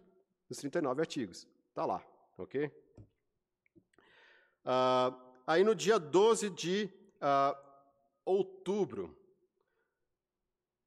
[0.49, 1.47] dos 39 artigos.
[1.75, 2.07] Está lá,
[2.39, 2.67] ok?
[4.65, 5.13] Uh,
[5.45, 7.59] aí no dia 12 de uh,
[8.25, 9.19] outubro,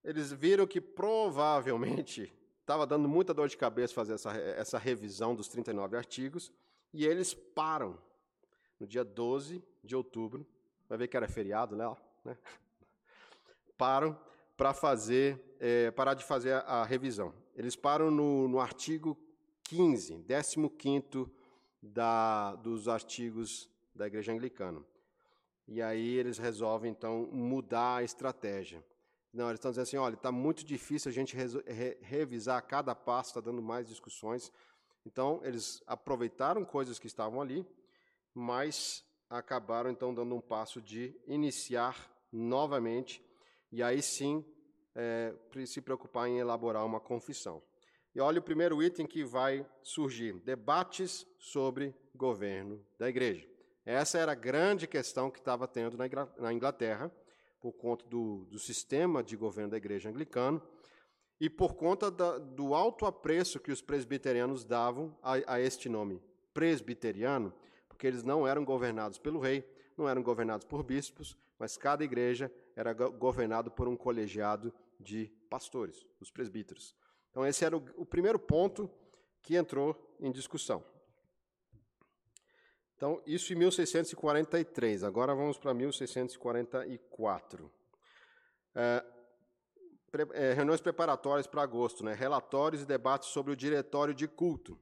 [0.02, 5.50] eles viram que provavelmente estava dando muita dor de cabeça fazer essa, essa revisão dos
[5.50, 6.54] 39 artigos,
[6.94, 8.02] e eles param
[8.80, 10.48] no dia 12 de outubro,
[10.88, 11.84] vai ver que era feriado, né?
[12.24, 12.38] né?
[13.78, 14.18] Param
[14.56, 17.34] para fazer, é, parar de fazer a, a, revisão.
[17.54, 19.18] Eles param no, no artigo
[19.68, 20.26] 15,
[20.78, 21.32] 15
[21.82, 24.84] da, dos artigos da Igreja Anglicana.
[25.68, 28.84] E aí eles resolvem, então, mudar a estratégia.
[29.34, 33.32] Não, eles estão dizendo assim, olha, está muito difícil a gente re revisar cada passo,
[33.32, 34.52] está dando mais discussões.
[35.06, 37.66] Então, eles aproveitaram coisas que estavam ali,
[38.34, 43.22] mas acabaram, então, dando um passo de iniciar novamente,
[43.70, 44.46] e aí sim
[44.96, 47.62] é, se preocupar em elaborar uma confissão.
[48.18, 53.48] E olha o primeiro item que vai surgir: debates sobre governo da igreja.
[53.86, 55.96] Essa era a grande questão que estava tendo
[56.40, 57.12] na Inglaterra,
[57.60, 60.60] por conta do, do sistema de governo da igreja anglicana
[61.40, 66.20] e por conta da, do alto apreço que os presbiterianos davam a, a este nome,
[66.56, 67.54] presbiteriano,
[67.88, 69.64] porque eles não eram governados pelo rei,
[69.96, 76.04] não eram governados por bispos, mas cada igreja era governado por um colegiado de pastores,
[76.20, 76.96] os presbíteros.
[77.38, 78.90] Então, esse era o, o primeiro ponto
[79.44, 80.84] que entrou em discussão.
[82.96, 85.04] Então, isso em 1643.
[85.04, 87.72] Agora vamos para 1644.
[88.74, 89.06] É,
[90.34, 92.16] é, reuniões preparatórias para agosto, né?
[92.16, 94.74] relatórios e debates sobre o diretório de culto.
[94.74, 94.80] O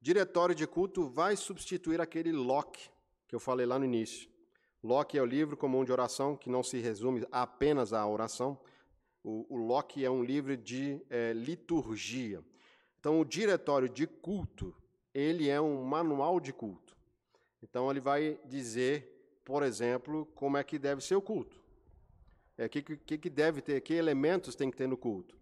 [0.00, 2.88] diretório de culto vai substituir aquele Locke
[3.26, 4.30] que eu falei lá no início.
[4.80, 8.56] Locke é o livro comum de oração, que não se resume apenas à oração,
[9.26, 12.40] o, o Locke é um livro de é, liturgia.
[13.00, 14.72] Então, o diretório de culto,
[15.12, 16.96] ele é um manual de culto.
[17.60, 21.56] Então, ele vai dizer, por exemplo, como é que deve ser o culto.
[22.56, 25.36] O é, que, que, que deve ter, que elementos tem que ter no culto.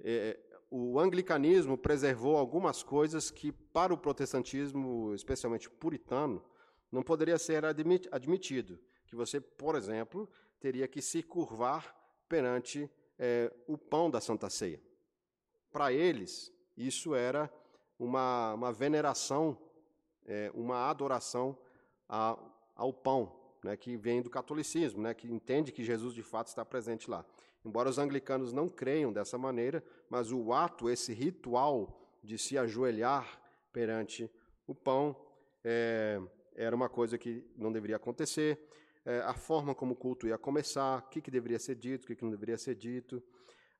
[0.00, 0.40] É,
[0.70, 6.42] o anglicanismo preservou algumas coisas que, para o protestantismo, especialmente puritano,
[6.90, 8.80] não poderia ser admitido.
[9.06, 10.26] Que você, por exemplo,
[10.58, 11.94] teria que se curvar
[12.26, 12.90] perante
[13.20, 14.80] é, o pão da Santa Ceia.
[15.70, 17.52] Para eles, isso era
[17.98, 19.56] uma, uma veneração,
[20.26, 21.56] é, uma adoração
[22.08, 22.38] a,
[22.74, 26.64] ao pão, né, que vem do catolicismo, né, que entende que Jesus de fato está
[26.64, 27.24] presente lá.
[27.62, 33.38] Embora os anglicanos não creiam dessa maneira, mas o ato, esse ritual de se ajoelhar
[33.70, 34.30] perante
[34.66, 35.14] o pão,
[35.62, 36.18] é,
[36.54, 38.66] era uma coisa que não deveria acontecer
[39.04, 42.06] é, a forma como o culto ia começar, o que, que deveria ser dito, o
[42.06, 43.16] que, que não deveria ser dito,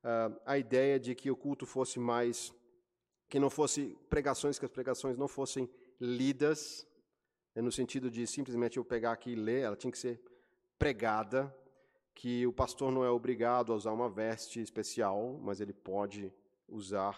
[0.05, 2.55] uh, a ideia de que o culto fosse mais.
[3.29, 5.69] que não fosse pregações, que as pregações não fossem
[6.01, 6.87] lidas,
[7.55, 10.21] é no sentido de simplesmente eu pegar aqui e ler, ela tinha que ser
[10.79, 11.55] pregada,
[12.15, 16.33] que o pastor não é obrigado a usar uma veste especial, mas ele pode
[16.69, 17.15] usar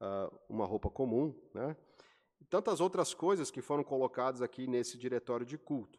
[0.00, 1.76] uh, uma roupa comum, né?
[2.40, 5.98] E tantas outras coisas que foram colocadas aqui nesse diretório de culto.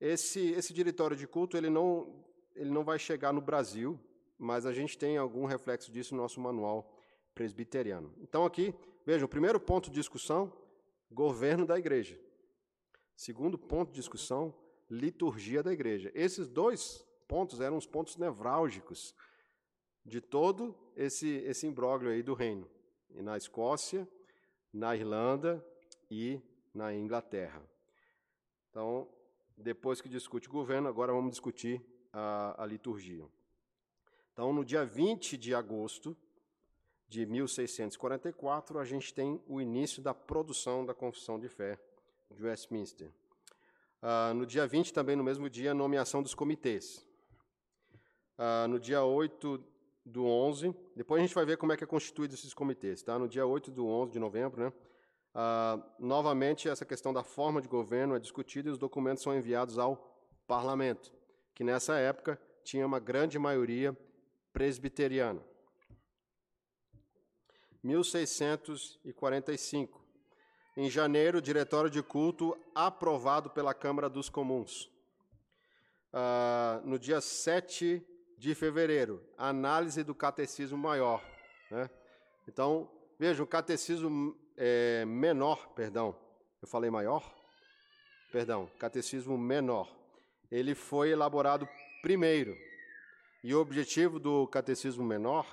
[0.00, 2.24] Esse, esse diretório de culto ele não,
[2.54, 4.00] ele não vai chegar no Brasil,
[4.38, 6.90] mas a gente tem algum reflexo disso no nosso manual
[7.34, 8.14] presbiteriano.
[8.18, 8.74] Então, aqui,
[9.04, 10.52] vejam, o primeiro ponto de discussão,
[11.10, 12.18] governo da igreja.
[13.14, 14.54] Segundo ponto de discussão,
[14.88, 16.10] liturgia da igreja.
[16.14, 19.14] Esses dois pontos eram os pontos nevrálgicos
[20.04, 22.68] de todo esse, esse imbróglio aí do reino.
[23.10, 24.08] E na Escócia,
[24.72, 25.64] na Irlanda
[26.10, 26.40] e
[26.72, 27.62] na Inglaterra.
[28.70, 29.08] Então,
[29.62, 31.82] depois que discute o governo, agora vamos discutir
[32.12, 33.24] a, a liturgia.
[34.32, 36.16] Então, no dia 20 de agosto
[37.08, 41.78] de 1644, a gente tem o início da produção da Confissão de Fé
[42.30, 43.10] de Westminster.
[44.02, 47.06] Uh, no dia 20, também no mesmo dia, nomeação dos comitês.
[48.38, 49.62] Uh, no dia 8
[50.06, 53.02] do 11, depois a gente vai ver como é que é constituído esses comitês.
[53.02, 53.18] Tá?
[53.18, 54.72] No dia 8 do 11 de novembro, né,
[55.34, 59.78] Uh, novamente, essa questão da forma de governo é discutida e os documentos são enviados
[59.78, 61.12] ao parlamento,
[61.54, 63.96] que nessa época tinha uma grande maioria
[64.52, 65.40] presbiteriana.
[67.82, 69.98] 1645.
[70.76, 74.90] Em janeiro, o diretório de culto aprovado pela Câmara dos Comuns.
[76.12, 78.04] Uh, no dia 7
[78.36, 81.22] de fevereiro, análise do catecismo maior.
[81.70, 81.88] Né?
[82.48, 86.16] Então, vejam, o catecismo é, menor, perdão,
[86.60, 87.34] eu falei maior?
[88.32, 89.88] Perdão, catecismo menor.
[90.50, 91.68] Ele foi elaborado
[92.02, 92.56] primeiro.
[93.42, 95.46] E o objetivo do catecismo menor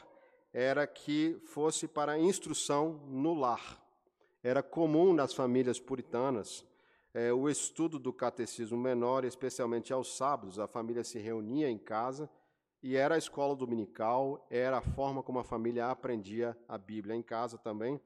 [0.54, 3.82] era que fosse para instrução no lar.
[4.44, 6.66] Era comum nas famílias puritanas
[7.14, 10.60] é, o estudo do catecismo menor, especialmente aos sábados.
[10.60, 12.30] A família se reunia em casa
[12.84, 17.24] e era a escola dominical, era a forma como a família aprendia a Bíblia em
[17.24, 18.00] casa também.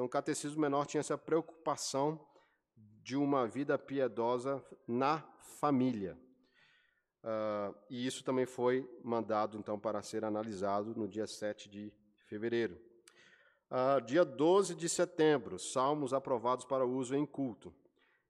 [0.00, 2.18] Então, o catecismo menor tinha essa preocupação
[3.02, 5.22] de uma vida piedosa na
[5.60, 6.18] família.
[7.22, 11.92] Uh, e isso também foi mandado, então, para ser analisado no dia 7 de
[12.24, 12.80] fevereiro.
[13.70, 17.70] Uh, dia 12 de setembro, salmos aprovados para uso em culto.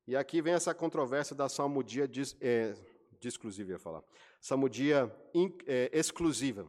[0.09, 2.11] E aqui vem essa controvérsia da salmodia
[2.41, 2.75] é,
[3.23, 4.03] exclusiva, ia falar.
[4.41, 6.67] Salmodia in, é, exclusiva.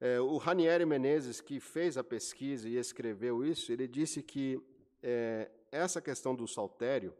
[0.00, 4.60] É, o Ranieri Menezes, que fez a pesquisa e escreveu isso, ele disse que
[5.02, 7.14] é, essa questão do saltério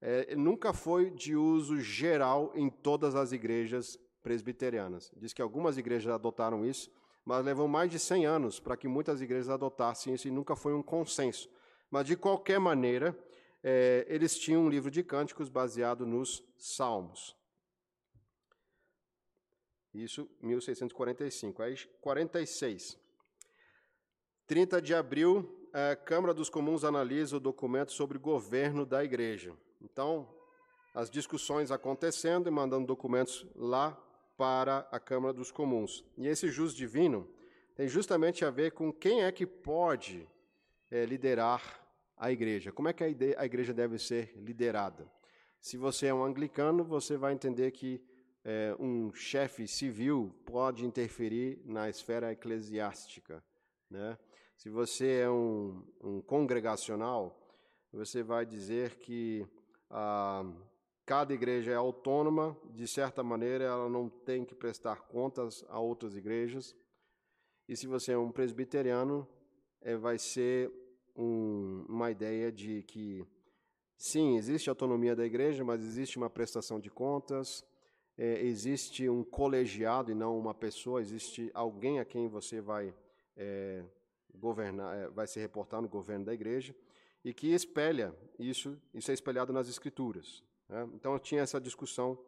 [0.00, 5.12] é, nunca foi de uso geral em todas as igrejas presbiterianas.
[5.16, 6.90] Diz que algumas igrejas adotaram isso,
[7.24, 10.74] mas levou mais de 100 anos para que muitas igrejas adotassem isso e nunca foi
[10.74, 11.50] um consenso.
[11.90, 13.16] Mas, de qualquer maneira,
[13.62, 17.36] é, eles tinham um livro de cânticos baseado nos Salmos.
[19.96, 21.62] Isso, 1645.
[21.62, 22.98] Aí, 46.
[24.46, 29.54] 30 de abril, a Câmara dos Comuns analisa o documento sobre governo da igreja.
[29.80, 30.28] Então,
[30.94, 33.98] as discussões acontecendo e mandando documentos lá
[34.36, 36.04] para a Câmara dos Comuns.
[36.18, 37.26] E esse jus divino
[37.74, 40.28] tem justamente a ver com quem é que pode
[40.90, 41.86] é, liderar
[42.18, 42.70] a igreja.
[42.70, 45.10] Como é que a igreja deve ser liderada?
[45.58, 48.04] Se você é um anglicano, você vai entender que
[48.48, 53.42] é, um chefe civil pode interferir na esfera eclesiástica.
[53.90, 54.16] Né?
[54.56, 57.36] Se você é um, um congregacional,
[57.92, 59.44] você vai dizer que
[59.90, 60.44] ah,
[61.04, 66.14] cada igreja é autônoma, de certa maneira, ela não tem que prestar contas a outras
[66.14, 66.76] igrejas.
[67.68, 69.26] E se você é um presbiteriano,
[69.80, 70.70] é, vai ser
[71.16, 73.26] um, uma ideia de que,
[73.96, 77.64] sim, existe autonomia da igreja, mas existe uma prestação de contas,
[78.18, 82.94] é, existe um colegiado e não uma pessoa, existe alguém a quem você vai
[83.36, 83.84] é,
[84.34, 86.74] governar, é, vai se reportar no governo da igreja
[87.24, 90.42] e que espelha isso, isso é espelhado nas escrituras.
[90.68, 90.88] Né?
[90.94, 92.18] Então tinha essa discussão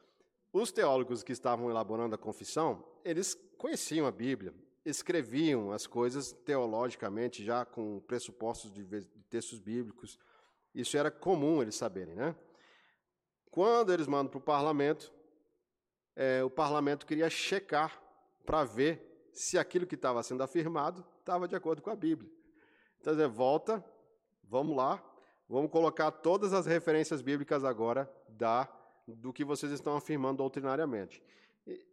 [0.51, 4.53] Os teólogos que estavam elaborando a confissão, eles conheciam a Bíblia,
[4.85, 8.85] escreviam as coisas teologicamente, já com pressupostos de
[9.29, 10.17] textos bíblicos.
[10.73, 12.35] Isso era comum eles saberem, né?
[13.51, 15.11] Quando eles mandam para o parlamento,
[16.15, 18.01] é, o parlamento queria checar
[18.45, 22.31] para ver se aquilo que estava sendo afirmado estava de acordo com a Bíblia.
[22.99, 23.83] Então, dizer, volta,
[24.43, 24.97] vamos lá,
[25.49, 28.69] Vamos colocar todas as referências bíblicas agora da,
[29.07, 31.23] do que vocês estão afirmando doutrinariamente.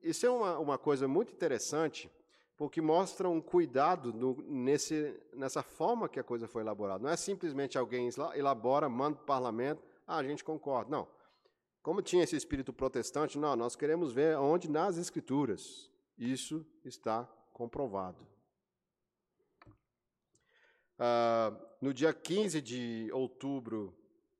[0.02, 2.11] Isso é uma, uma coisa muito interessante,
[2.54, 7.02] porque mostra um cuidado no, nesse, nessa forma que a coisa foi elaborada.
[7.02, 10.90] Não é simplesmente alguém elabora, manda para o parlamento, ah, a gente concorda.
[10.90, 11.09] Não.
[11.82, 18.36] Como tinha esse espírito protestante, não, nós queremos ver onde nas Escrituras isso está comprovado.
[20.99, 23.94] Ah, no dia 15 de outubro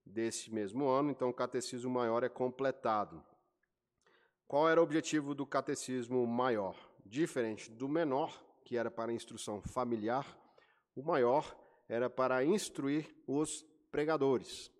[0.05, 3.23] desse mesmo ano, então, o Catecismo Maior é completado.
[4.49, 6.77] Qual era o objetivo do Catecismo Maior?
[7.05, 10.39] Diferente do menor, que era para instrução familiar,
[10.95, 11.57] o maior
[11.89, 14.73] era para instruir os pregadores.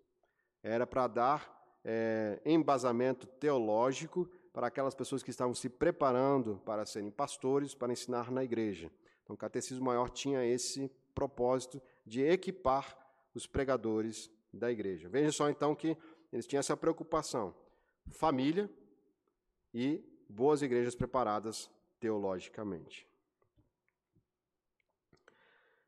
[0.63, 7.11] Era para dar é, embasamento teológico para aquelas pessoas que estavam se preparando para serem
[7.11, 8.91] pastores, para ensinar na igreja.
[9.23, 12.95] Então, o Catecismo Maior tinha esse propósito de equipar
[13.33, 15.09] os pregadores da igreja.
[15.09, 15.97] Veja só então que
[16.31, 17.55] eles tinham essa preocupação:
[18.11, 18.69] família
[19.73, 23.07] e boas igrejas preparadas teologicamente.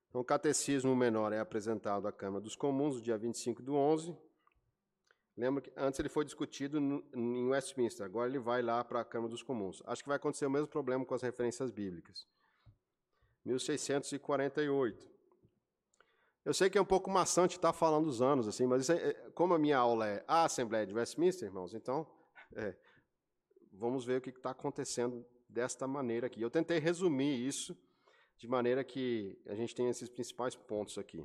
[0.09, 4.17] Então, o catecismo menor é apresentado à Câmara dos Comuns no dia 25 do 11.
[5.37, 6.79] Lembra que antes ele foi discutido
[7.13, 9.83] em Westminster, agora ele vai lá para a Câmara dos Comuns.
[9.85, 12.27] Acho que vai acontecer o mesmo problema com as referências bíblicas.
[13.45, 15.18] 1648.
[16.49, 19.53] Eu sei que é um pouco maçante estar falando os anos, assim, mas é, como
[19.53, 22.07] a minha aula é a Assembleia de Westminster, irmãos, então
[22.55, 22.75] é,
[23.71, 26.41] vamos ver o que está acontecendo desta maneira aqui.
[26.41, 27.77] Eu tentei resumir isso
[28.35, 31.23] de maneira que a gente tem esses principais pontos aqui.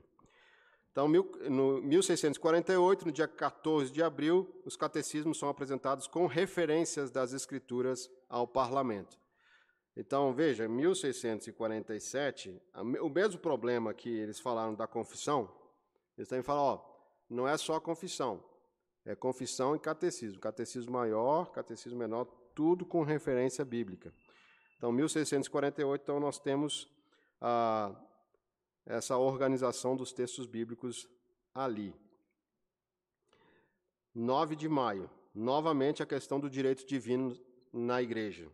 [0.92, 7.32] Então, no 1648, no dia 14 de abril, os catecismos são apresentados com referências das
[7.32, 9.18] Escrituras ao parlamento.
[9.96, 12.60] Então, veja, 1647,
[13.00, 15.48] o mesmo problema que eles falaram da confissão,
[16.18, 16.84] eles também falam, ó,
[17.30, 18.44] não é só confissão,
[19.04, 20.40] é confissão e catecismo.
[20.40, 22.24] Catecismo maior, catecismo menor,
[22.54, 24.12] tudo com referência bíblica.
[24.76, 26.92] Então, 1648, então, nós temos
[28.84, 31.08] essa organização dos textos bíblicos
[31.54, 31.94] ali.
[34.14, 37.36] 9 de maio, novamente a questão do direito divino
[37.72, 38.50] na igreja.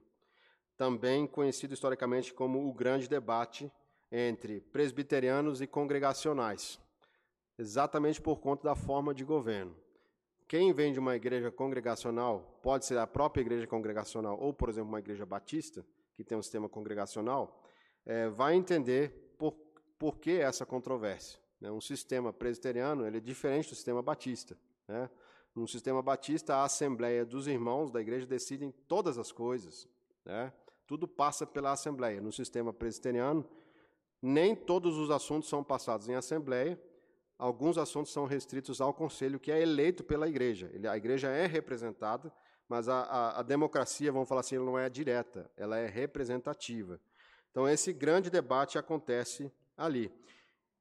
[0.80, 3.70] Também conhecido historicamente como o grande debate
[4.10, 6.80] entre presbiterianos e congregacionais,
[7.58, 9.76] exatamente por conta da forma de governo.
[10.48, 14.88] Quem vem de uma igreja congregacional, pode ser a própria igreja congregacional ou, por exemplo,
[14.88, 17.62] uma igreja batista, que tem um sistema congregacional,
[18.06, 19.52] é, vai entender por,
[19.98, 21.38] por que essa controvérsia.
[21.60, 21.70] Né?
[21.70, 24.56] Um sistema presbiteriano ele é diferente do sistema batista.
[24.88, 25.10] Né?
[25.54, 29.86] No sistema batista, a assembleia dos irmãos da igreja decidem todas as coisas.
[30.24, 30.50] Né?
[30.90, 32.20] Tudo passa pela assembleia.
[32.20, 33.48] No sistema presbiteriano,
[34.20, 36.76] nem todos os assuntos são passados em assembleia,
[37.38, 40.68] alguns assuntos são restritos ao conselho que é eleito pela igreja.
[40.90, 42.32] A igreja é representada,
[42.68, 47.00] mas a, a, a democracia, vamos falar assim, não é direta, ela é representativa.
[47.52, 50.10] Então, esse grande debate acontece ali.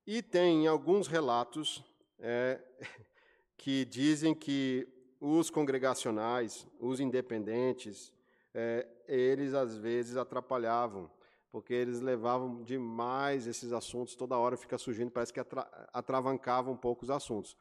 [0.07, 1.85] E tem alguns relatos
[2.17, 2.59] é,
[3.55, 4.87] que dizem que
[5.21, 8.11] os congregacionais, os independentes,
[8.53, 11.09] é, eles às vezes atrapalhavam,
[11.51, 15.61] porque eles levavam demais esses assuntos, toda hora fica surgindo, parece que atra
[15.93, 17.55] atravancavam um pouco os assuntos.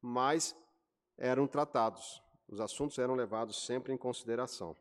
[0.00, 0.56] Mas
[1.16, 4.76] eram tratados, os assuntos eram levados sempre em consideração.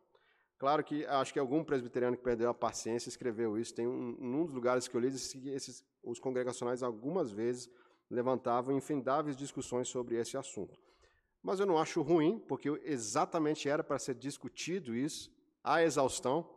[0.61, 3.73] Claro que acho que algum presbiteriano que perdeu a paciência escreveu isso.
[3.73, 7.67] Tem um, um dos lugares que eu li que esses, os congregacionais algumas vezes
[8.07, 10.77] levantavam infindáveis discussões sobre esse assunto.
[11.41, 15.31] Mas eu não acho ruim, porque exatamente era para ser discutido isso,
[15.63, 16.47] a exaustão,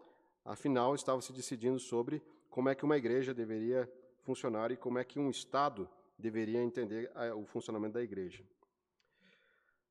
[0.44, 3.90] afinal estava se decidindo sobre como é que uma igreja deveria
[4.22, 5.88] funcionar e como é que um Estado
[6.18, 8.44] deveria entender o funcionamento da igreja.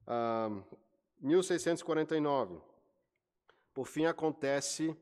[0.07, 0.49] Ah,
[1.21, 2.59] 1649.
[3.73, 4.95] Por fim, acontece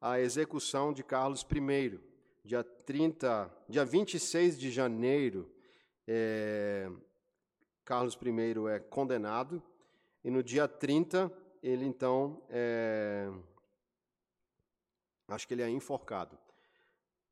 [0.00, 2.00] a execução de Carlos I,
[2.44, 5.50] dia 30, dia 26 de janeiro.
[6.06, 6.90] É,
[7.84, 9.62] Carlos I é condenado
[10.22, 13.30] e no dia 30 ele então é,
[15.28, 16.38] acho que ele é enforcado.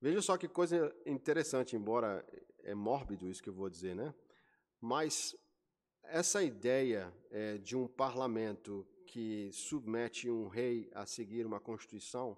[0.01, 2.26] Veja só que coisa interessante, embora
[2.64, 4.14] é mórbido isso que eu vou dizer, né?
[4.80, 5.36] Mas
[6.03, 12.36] essa ideia é, de um parlamento que submete um rei a seguir uma constituição,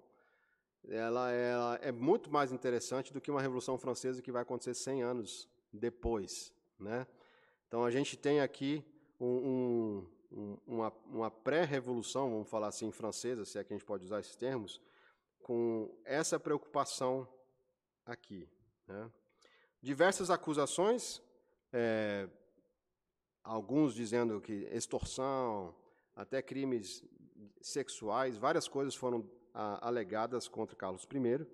[0.87, 5.01] ela, ela, é muito mais interessante do que uma Revolução Francesa que vai acontecer 100
[5.01, 6.53] anos depois.
[6.79, 7.07] Né?
[7.67, 8.85] Então, a gente tem aqui
[9.19, 14.05] um, um, uma, uma pré-revolução, vamos falar assim, francesa, se é que a gente pode
[14.05, 14.81] usar esses termos,
[15.45, 17.27] com essa preocupação
[18.03, 18.49] aqui.
[18.87, 19.11] Né?
[19.79, 21.21] Diversas acusações,
[21.71, 22.27] é,
[23.43, 25.75] alguns dizendo que extorsão,
[26.15, 27.03] até crimes
[27.61, 31.45] sexuais, várias coisas foram a, alegadas contra Carlos I,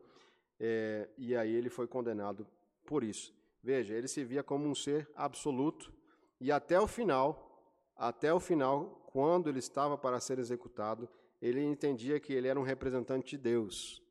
[0.57, 2.47] é, e aí ele foi condenado
[2.85, 3.35] por isso.
[3.61, 5.91] Veja, ele se via como um ser absoluto,
[6.39, 7.61] e até o final,
[7.97, 11.09] até o final, quando ele estava para ser executado,
[11.41, 14.01] ele entendia que ele era um representante de Deus,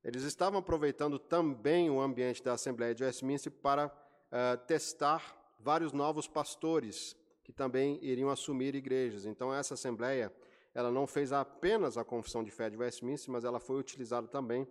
[0.04, 6.26] Eles estavam aproveitando também o ambiente da Assembleia de Westminster para uh, testar vários novos
[6.26, 9.26] pastores que também iriam assumir igrejas.
[9.26, 10.32] Então essa Assembleia,
[10.74, 14.66] ela não fez apenas a confissão de fé de Westminster, mas ela foi utilizada também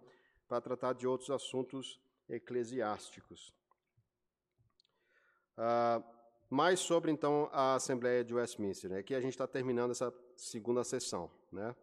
[0.47, 3.53] para tratar de outros assuntos eclesiásticos.
[5.57, 6.03] Uh,
[6.49, 8.89] mais sobre, então, a Assembleia de Westminster.
[8.89, 8.99] Né?
[8.99, 11.31] Aqui a gente está terminando essa segunda sessão.
[11.49, 11.73] Né?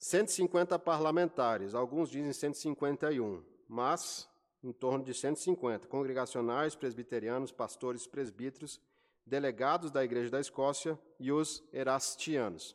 [0.00, 4.26] 150 parlamentares, alguns dizem 151, mas
[4.64, 8.80] em torno de 150, congregacionais, presbiterianos, pastores, presbíteros,
[9.26, 12.74] delegados da Igreja da Escócia e os erastianos.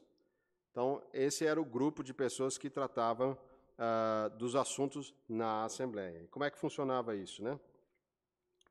[0.71, 6.28] Então, esse era o grupo de pessoas que tratavam uh, dos assuntos na Assembleia.
[6.30, 7.41] Como é que funcionava isso?
[7.41, 7.59] Né?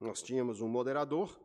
[0.01, 1.37] Nós tínhamos um moderador,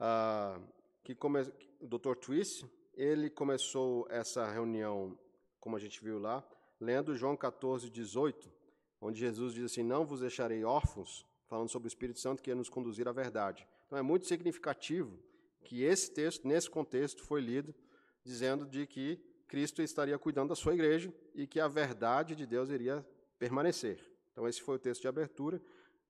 [0.00, 0.62] uh,
[1.02, 1.42] que come...
[1.80, 2.14] o Dr.
[2.14, 5.18] Twist, ele começou essa reunião,
[5.64, 6.46] como a gente viu lá,
[6.78, 8.52] lendo João 14, 18,
[9.00, 12.54] onde Jesus diz assim: Não vos deixarei órfãos, falando sobre o Espírito Santo que ia
[12.54, 13.66] nos conduzir à verdade.
[13.86, 15.18] Então é muito significativo
[15.64, 17.74] que esse texto, nesse contexto, foi lido
[18.22, 22.68] dizendo de que Cristo estaria cuidando da sua igreja e que a verdade de Deus
[22.68, 23.06] iria
[23.38, 23.98] permanecer.
[24.32, 25.62] Então, esse foi o texto de abertura.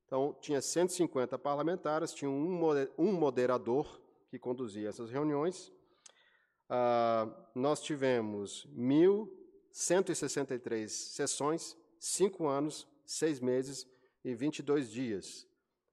[0.04, 5.72] Então, tinha 150 parlamentares, tinha um moderador que conduzia essas reuniões.
[6.68, 8.66] Ah, nós tivemos
[9.74, 13.86] 1.163 sessões, cinco anos, seis meses
[14.24, 15.48] e 22 dias,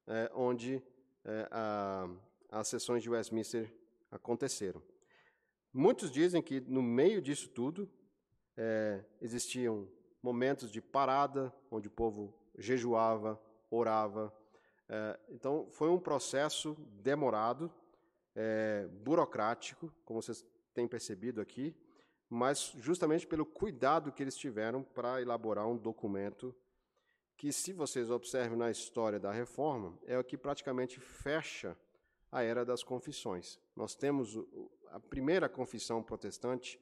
[0.06, 0.82] é, onde
[1.26, 2.08] é, a,
[2.52, 3.74] as sessões de Westminster
[4.12, 4.82] aconteceram.
[5.74, 7.90] Muitos dizem que no meio disso tudo
[8.56, 9.88] é, existiam
[10.22, 14.32] momentos de parada, onde o povo jejuava, orava.
[14.88, 17.74] É, então, foi um processo demorado,
[18.36, 21.76] é, burocrático, como vocês têm percebido aqui,
[22.34, 26.56] mas justamente pelo cuidado que eles tiveram para elaborar um documento
[27.36, 31.78] que, se vocês observam na história da reforma, é o que praticamente fecha
[32.32, 33.60] a era das confissões.
[33.76, 34.40] Nós temos
[34.92, 36.80] a primeira confissão protestante,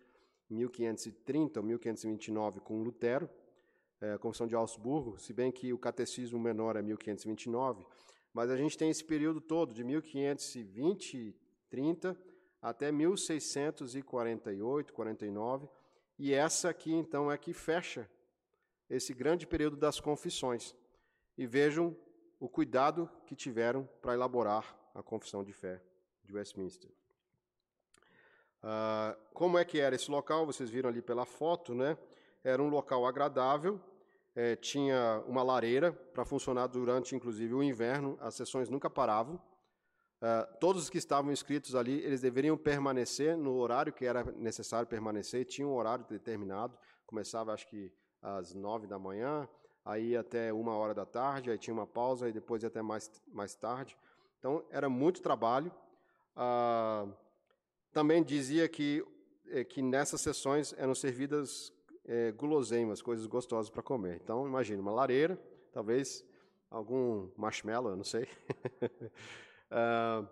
[0.51, 3.27] 1530 ou 1529, com Lutero,
[3.99, 7.87] é, a Confissão de Augsburgo, se bem que o catecismo menor é 1529,
[8.31, 11.35] mas a gente tem esse período todo, de 1520 e
[11.71, 12.28] 30
[12.61, 15.67] até 1648, 49,
[16.17, 18.09] e essa aqui, então, é que fecha
[18.89, 20.75] esse grande período das confissões.
[21.37, 21.95] E vejam
[22.39, 25.81] o cuidado que tiveram para elaborar a confissão de fé
[26.23, 26.91] de Westminster.
[28.61, 30.45] Ah, como é que era esse local?
[30.45, 31.97] Vocês viram ali pela foto, né?
[32.43, 33.79] Era um local agradável,
[34.35, 38.17] é, tinha uma lareira para funcionar durante, inclusive, o inverno.
[38.21, 39.41] As sessões nunca paravam.
[40.21, 44.87] Uh, todos os que estavam inscritos ali, eles deveriam permanecer no horário que era necessário
[44.87, 45.45] permanecer.
[45.45, 46.77] Tinha um horário determinado.
[47.05, 47.91] Começava, acho que,
[48.21, 49.47] às nove da manhã,
[49.85, 53.55] aí até uma hora da tarde, aí tinha uma pausa, e depois até mais, mais
[53.55, 53.97] tarde.
[54.39, 55.71] Então, era muito trabalho.
[56.35, 57.13] Uh,
[57.91, 59.03] também dizia que,
[59.47, 61.73] é, que nessas sessões eram servidas
[62.05, 64.19] é, guloseimas, coisas gostosas para comer.
[64.21, 65.39] Então, imagine uma lareira,
[65.71, 66.25] talvez
[66.69, 68.27] algum marshmallow, não sei.
[69.71, 70.27] uh,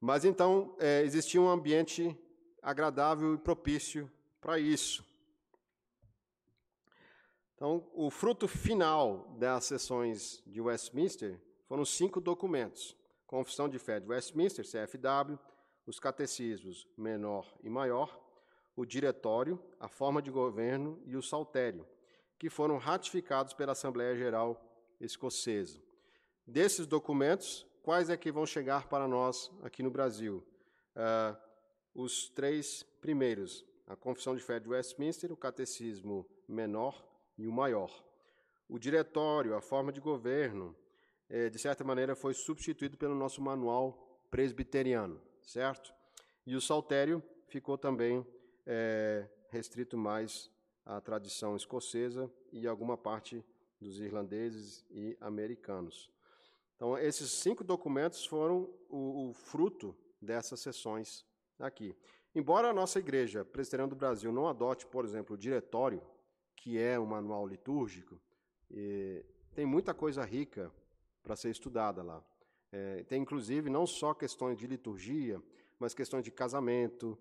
[0.00, 2.16] mas então é, existia um ambiente
[2.62, 4.10] agradável e propício
[4.40, 5.04] para isso.
[7.54, 14.06] Então, o fruto final das sessões de Westminster foram cinco documentos: Confissão de Fé de
[14.06, 15.36] Westminster, CFW,
[15.84, 18.16] os catecismos menor e maior,
[18.76, 21.84] o diretório, a forma de governo e o saltério,
[22.38, 24.64] que foram ratificados pela Assembleia Geral
[25.00, 25.82] Escocesa.
[26.46, 30.44] Desses documentos, quais é que vão chegar para nós aqui no Brasil?
[30.94, 31.36] Uh,
[31.94, 37.06] os três primeiros: a Confissão de Fé de Westminster, o Catecismo Menor
[37.36, 38.04] e o Maior.
[38.68, 40.76] O diretório, a forma de governo,
[41.30, 45.18] eh, de certa maneira, foi substituído pelo nosso manual presbiteriano
[45.48, 45.94] certo?
[46.46, 48.26] E o saltério ficou também
[48.66, 50.50] é, restrito mais
[50.84, 53.44] à tradição escocesa e alguma parte
[53.80, 56.10] dos irlandeses e americanos.
[56.78, 61.26] Então, esses cinco documentos foram o, o fruto dessas sessões
[61.58, 61.92] aqui.
[62.32, 66.00] Embora a nossa igreja presbiteriana do Brasil não adote, por exemplo, o diretório,
[66.54, 68.20] que é um manual litúrgico,
[69.56, 70.72] tem muita coisa rica
[71.20, 72.24] para ser estudada lá.
[72.70, 75.42] É, tem, inclusive, não só questões de liturgia,
[75.80, 77.18] mas questões de casamento,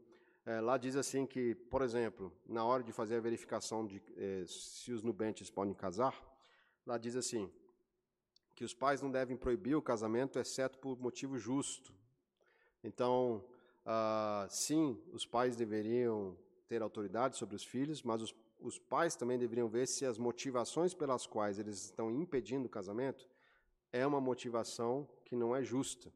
[0.47, 4.45] É, lá diz assim que, por exemplo, na hora de fazer a verificação de eh,
[4.47, 6.16] se os nubentes podem casar,
[6.86, 7.51] lá diz assim
[8.58, 11.93] que os pais não devem proibir o casamento, exceto por motivo justo.
[12.84, 13.45] Então,
[13.86, 16.36] ah, sim, os pais deveriam
[16.68, 20.95] ter autoridade sobre os filhos, mas os, os pais também deveriam ver se as motivações
[20.95, 23.30] pelas quais eles estão impedindo o casamento
[23.91, 26.12] é uma motivação que não é justa.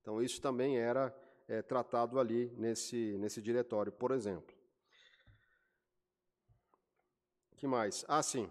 [0.00, 1.12] Então, isso também era
[1.48, 4.54] é, tratado ali nesse, nesse diretório, por exemplo.
[7.56, 8.04] que mais?
[8.06, 8.48] Ah, sim.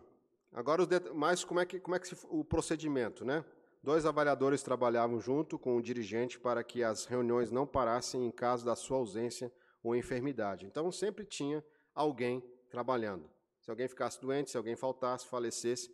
[0.52, 0.84] Agora,
[1.14, 3.46] mais como é que, como é que se, o procedimento, né?
[3.82, 8.66] Dois avaliadores trabalhavam junto com o dirigente para que as reuniões não parassem em caso
[8.66, 10.66] da sua ausência ou enfermidade.
[10.66, 11.64] Então, sempre tinha
[11.96, 13.30] alguém trabalhando.
[13.62, 15.94] Se alguém ficasse doente, se alguém faltasse, falecesse,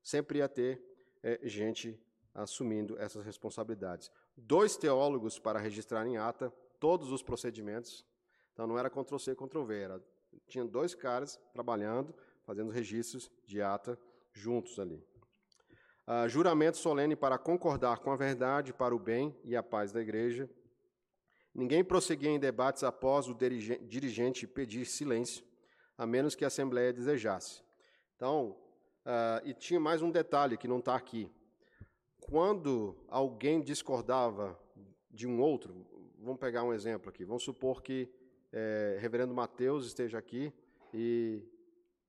[0.00, 0.80] sempre ia ter
[1.22, 1.98] é, gente
[2.34, 8.04] assumindo essas responsabilidades dois teólogos para registrar em ata todos os procedimentos.
[8.52, 10.00] Então não era Ctrl-C, Ctrl-V,
[10.46, 12.14] tinha dois caras trabalhando,
[12.44, 13.98] fazendo registros de ata
[14.32, 15.02] juntos ali.
[16.06, 20.00] Uh, juramento solene para concordar com a verdade, para o bem e a paz da
[20.00, 20.48] igreja.
[21.54, 25.44] Ninguém prosseguia em debates após o dirigente pedir silêncio,
[25.96, 27.62] a menos que a Assembleia desejasse.
[28.16, 28.56] Então,
[29.06, 31.30] uh, e tinha mais um detalhe que não está aqui
[32.24, 34.58] quando alguém discordava
[35.10, 35.86] de um outro,
[36.18, 38.08] vamos pegar um exemplo aqui, vamos supor que
[38.50, 40.52] é, reverendo Mateus esteja aqui
[40.92, 41.42] e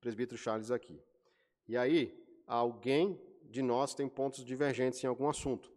[0.06, 1.01] presbítero Charles aqui.
[1.68, 5.74] E aí, alguém de nós tem pontos divergentes em algum assunto.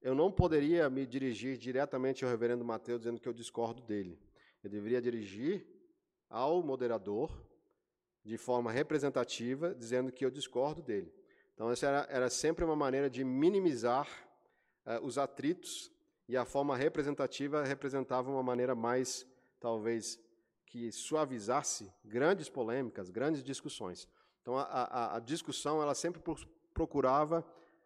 [0.00, 4.20] Eu não poderia me dirigir diretamente ao reverendo Mateus dizendo que eu discordo dele.
[4.62, 5.66] Eu deveria dirigir
[6.30, 7.28] ao moderador
[8.24, 11.12] de forma representativa, dizendo que eu discordo dele.
[11.52, 14.08] Então, essa era, era sempre uma maneira de minimizar
[14.86, 15.90] uh, os atritos,
[16.28, 19.26] e a forma representativa representava uma maneira mais,
[19.58, 20.20] talvez,
[20.76, 24.06] que suavizasse grandes polêmicas, grandes discussões.
[24.42, 26.20] Então, a, a, a discussão ela sempre
[26.74, 27.42] procurava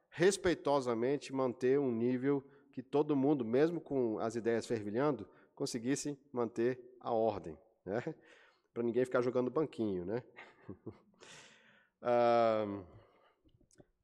[0.08, 7.12] respeitosamente manter um nível que todo mundo, mesmo com as ideias fervilhando, conseguisse manter a
[7.12, 8.02] ordem, né?
[8.74, 10.04] para ninguém ficar jogando banquinho.
[10.04, 10.20] Né?
[12.02, 12.84] uh,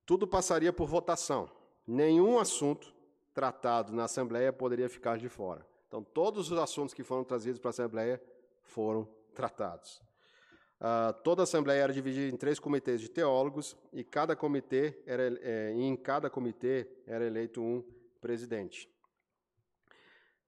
[0.04, 1.50] tudo passaria por votação.
[1.84, 2.94] Nenhum assunto
[3.34, 5.66] tratado na Assembleia poderia ficar de fora.
[5.88, 8.22] Então, todos os assuntos que foram trazidos para a Assembleia
[8.66, 10.02] foram tratados.
[10.78, 15.22] Uh, toda a Assembleia era dividida em três comitês de teólogos e cada comitê era,
[15.40, 17.82] é, em cada comitê era eleito um
[18.20, 18.90] presidente.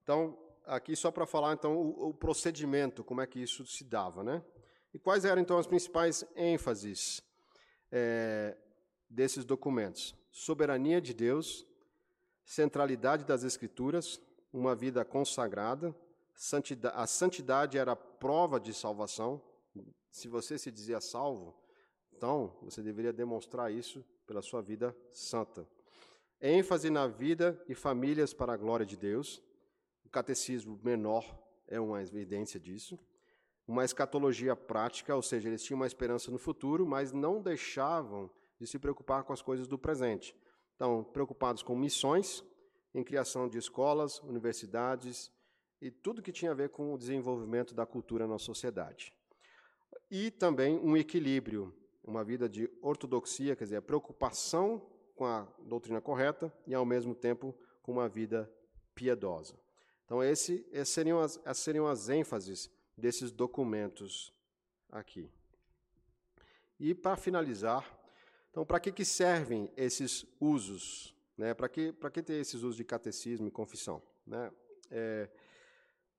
[0.03, 4.23] Então, aqui só para falar então o, o, procedimento, como é que isso se dava,
[4.23, 4.43] né?
[4.93, 7.21] E quais eram então as principais ênfases?
[7.91, 8.55] É,
[9.09, 11.65] desses documentos: soberania de Deus,
[12.45, 14.21] centralidade das Escrituras,
[14.53, 15.95] uma vida consagrada,
[16.39, 19.41] santidade, a santidade era prova de salvação.
[20.09, 21.53] Se você se dizia salvo,
[22.15, 25.67] então você deveria demonstrar isso pela sua vida santa.
[26.41, 29.43] ênfase na vida e famílias para a glória de Deus.
[30.05, 31.25] O catecismo menor
[31.67, 32.97] é uma evidência disso.
[33.67, 38.65] Uma escatologia prática, ou seja, eles tinham uma esperança no futuro, mas não deixavam de
[38.65, 40.35] se preocupar com as coisas do presente.
[40.75, 42.43] Então, preocupados com missões,
[42.93, 45.29] em criação de escolas, universidades
[45.81, 49.13] e tudo que tinha a ver com o desenvolvimento da cultura na sociedade.
[50.11, 51.73] E também um equilíbrio,
[52.03, 57.13] uma vida de ortodoxia, quer dizer, a preocupação com a doutrina correta e, ao mesmo
[57.13, 58.51] tempo, com uma vida
[58.95, 59.59] piedosa.
[60.05, 64.33] Então, esse, essas, seriam as, essas seriam as ênfases desses documentos
[64.89, 65.29] aqui.
[66.79, 67.85] E, para finalizar,
[68.49, 71.15] então, para que, que servem esses usos?
[71.37, 71.53] Né?
[71.53, 74.01] Para que, que ter esses usos de catecismo e confissão?
[74.25, 74.51] Né?
[74.89, 75.29] É,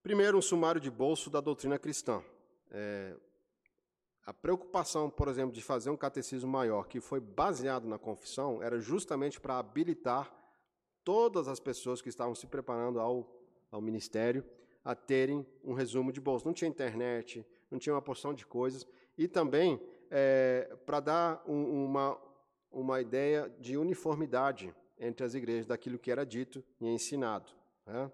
[0.03, 2.23] primeiro, um sumário de bolso da doutrina cristã.
[2.71, 3.17] É,
[4.25, 8.79] a preocupação, por exemplo, de fazer um catecismo maior, que foi baseado na confissão, era
[8.79, 10.33] justamente para habilitar
[11.03, 13.29] todas as pessoas que estavam se preparando ao,
[13.71, 14.45] ao ministério
[14.85, 16.47] a terem um resumo de bolso.
[16.47, 18.87] Não tinha internet, não tinha uma porção de coisas.
[19.17, 19.81] E também
[20.11, 22.21] é, para dar um, uma,
[22.71, 27.51] uma ideia de uniformidade entre as igrejas daquilo que era dito e ensinado.
[27.87, 28.11] Né?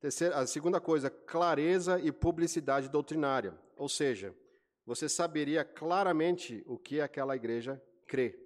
[0.00, 4.34] Terceira, a segunda coisa, clareza e publicidade doutrinária, ou seja,
[4.86, 8.38] você saberia claramente o que aquela igreja crê.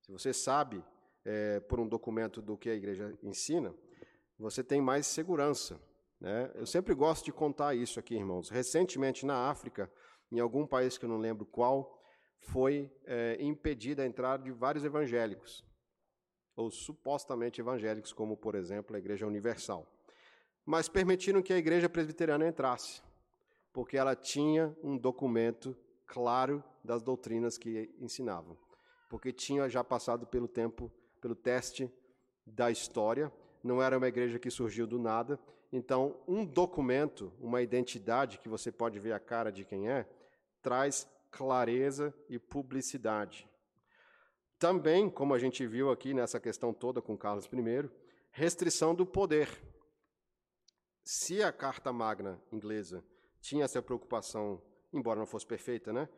[0.00, 0.82] Se você sabe
[1.24, 3.74] é, por um documento do que a igreja ensina,
[4.38, 5.80] você tem mais segurança.
[6.20, 6.50] Né?
[6.54, 8.48] Eu sempre gosto de contar isso aqui, irmãos.
[8.48, 9.92] Recentemente, na África,
[10.32, 12.00] em algum país que eu não lembro qual,
[12.40, 15.64] foi é, impedida a entrada de vários evangélicos,
[16.54, 19.86] ou supostamente evangélicos, como, por exemplo, a Igreja Universal.
[20.66, 23.00] Mas permitiram que a Igreja Presbiteriana entrasse.
[23.72, 28.56] porque ela tinha um documento claro das doutrinas que ensinavam,
[29.10, 30.90] porque tinha já passado pelo tempo,
[31.20, 31.92] pelo teste
[32.46, 33.30] da história,
[33.62, 35.38] não era uma igreja que surgiu do nada,
[35.70, 40.08] então um documento, uma identidade que você pode ver a cara de quem é,
[40.62, 43.46] traz clareza e publicidade.
[44.58, 47.90] Também, como a gente viu aqui nessa questão toda com Carlos I,
[48.30, 49.50] restrição do poder.
[51.08, 53.04] Se a Carta Magna inglesa
[53.40, 54.60] tinha essa preocupação,
[54.92, 56.08] embora não fosse perfeita, né,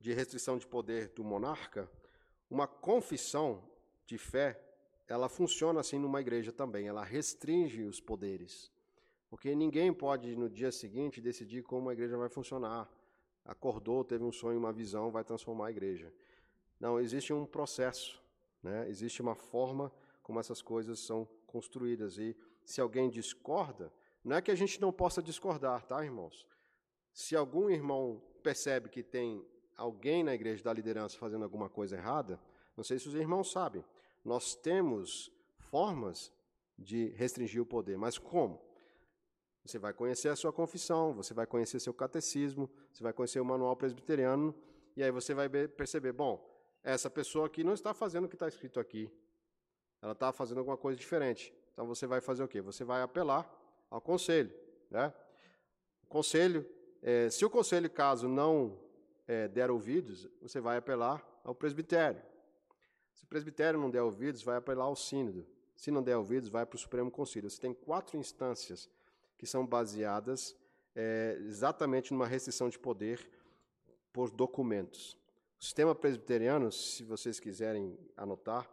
[0.00, 1.88] de restrição de poder do monarca,
[2.50, 3.62] uma confissão
[4.04, 4.60] de fé,
[5.06, 8.68] ela funciona assim numa igreja também, ela restringe os poderes.
[9.30, 12.90] Porque ninguém pode no dia seguinte decidir como a igreja vai funcionar.
[13.44, 16.12] Acordou, teve um sonho, uma visão, vai transformar a igreja.
[16.80, 18.20] Não, existe um processo,
[18.60, 18.88] né?
[18.88, 22.18] existe uma forma como essas coisas são construídas.
[22.18, 23.92] E se alguém discorda,
[24.24, 26.46] não é que a gente não possa discordar, tá, irmãos?
[27.12, 29.44] Se algum irmão percebe que tem
[29.76, 32.40] alguém na igreja da liderança fazendo alguma coisa errada,
[32.76, 33.84] não sei se os irmãos sabem,
[34.24, 36.32] nós temos formas
[36.78, 38.60] de restringir o poder, mas como?
[39.64, 43.44] Você vai conhecer a sua confissão, você vai conhecer seu catecismo, você vai conhecer o
[43.44, 44.54] manual presbiteriano,
[44.96, 46.48] e aí você vai perceber, bom,
[46.82, 49.10] essa pessoa aqui não está fazendo o que está escrito aqui.
[50.00, 51.54] Ela está fazendo alguma coisa diferente.
[51.72, 52.60] Então você vai fazer o quê?
[52.60, 53.48] Você vai apelar
[53.92, 54.50] ao conselho.
[54.90, 55.12] Né?
[56.02, 56.66] O conselho,
[57.02, 58.78] é, se o conselho, caso não
[59.28, 62.20] é, der ouvidos, você vai apelar ao presbitério.
[63.12, 65.46] Se o presbitério não der ouvidos, vai apelar ao sínodo.
[65.76, 67.50] Se não der ouvidos, vai para o Supremo Conselho.
[67.50, 68.88] Você tem quatro instâncias
[69.36, 70.56] que são baseadas
[70.94, 73.28] é, exatamente numa restrição de poder
[74.12, 75.18] por documentos.
[75.60, 78.68] O sistema presbiteriano, se vocês quiserem anotar,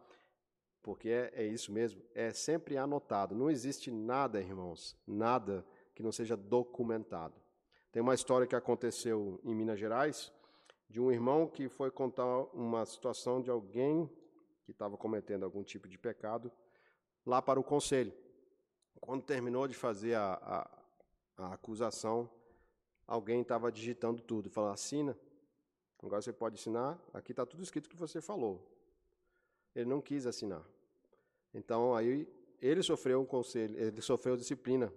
[0.82, 3.36] porque é, é isso mesmo, é sempre anotado.
[3.36, 7.36] Não existe nada, irmãos, nada que não seja documentado.
[7.92, 10.32] Tem uma história que aconteceu em Minas Gerais,
[10.90, 14.10] de um irmão que foi contar uma situação de alguém
[14.64, 16.52] que estava cometendo algum tipo de pecado
[17.26, 18.14] lá para o conselho.
[19.00, 20.34] Quando terminou de fazer a,
[21.38, 22.30] a, a acusação,
[23.08, 25.18] alguém estava digitando tudo, falou: assina.
[26.02, 28.66] Agora você pode assinar, aqui está tudo escrito que você falou.
[29.76, 30.64] Ele não quis assinar.
[31.54, 32.28] Então aí
[32.62, 34.92] ele sofreu um conselho, ele sofreu disciplina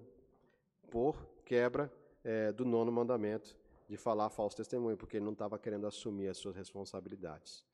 [0.91, 1.93] por quebra
[2.25, 3.57] é, do nono mandamento
[3.89, 7.65] de falar falso testemunho, porque ele não estava querendo assumir as suas responsabilidades.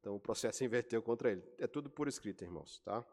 [0.00, 1.42] Então o processo inverteu contra ele.
[1.58, 3.04] É tudo por escrito, irmãos, tá?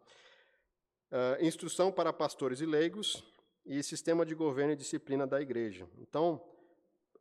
[1.11, 3.23] Uh, instrução para pastores e leigos
[3.65, 5.87] e sistema de governo e disciplina da igreja.
[5.99, 6.41] Então,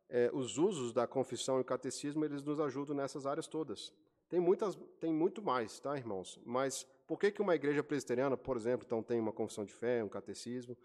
[0.09, 3.93] é, os usos da confissão e catecismo, eles nos ajudam nessas áreas todas.
[4.31, 6.39] Tem, muitas, tem muito mais, tá, irmãos?
[6.45, 10.01] Mas por que, que uma igreja presbiteriana, por exemplo, então tem uma confissão de fé,
[10.01, 10.77] um catecismo?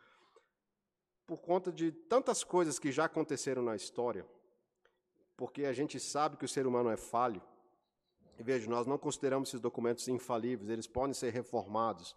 [1.25, 4.27] Por conta de tantas coisas que já aconteceram na história,
[5.37, 7.41] porque a gente sabe que o ser humano é falho.
[8.37, 12.17] E veja, nós não consideramos esses documentos infalíveis, eles podem ser reformados.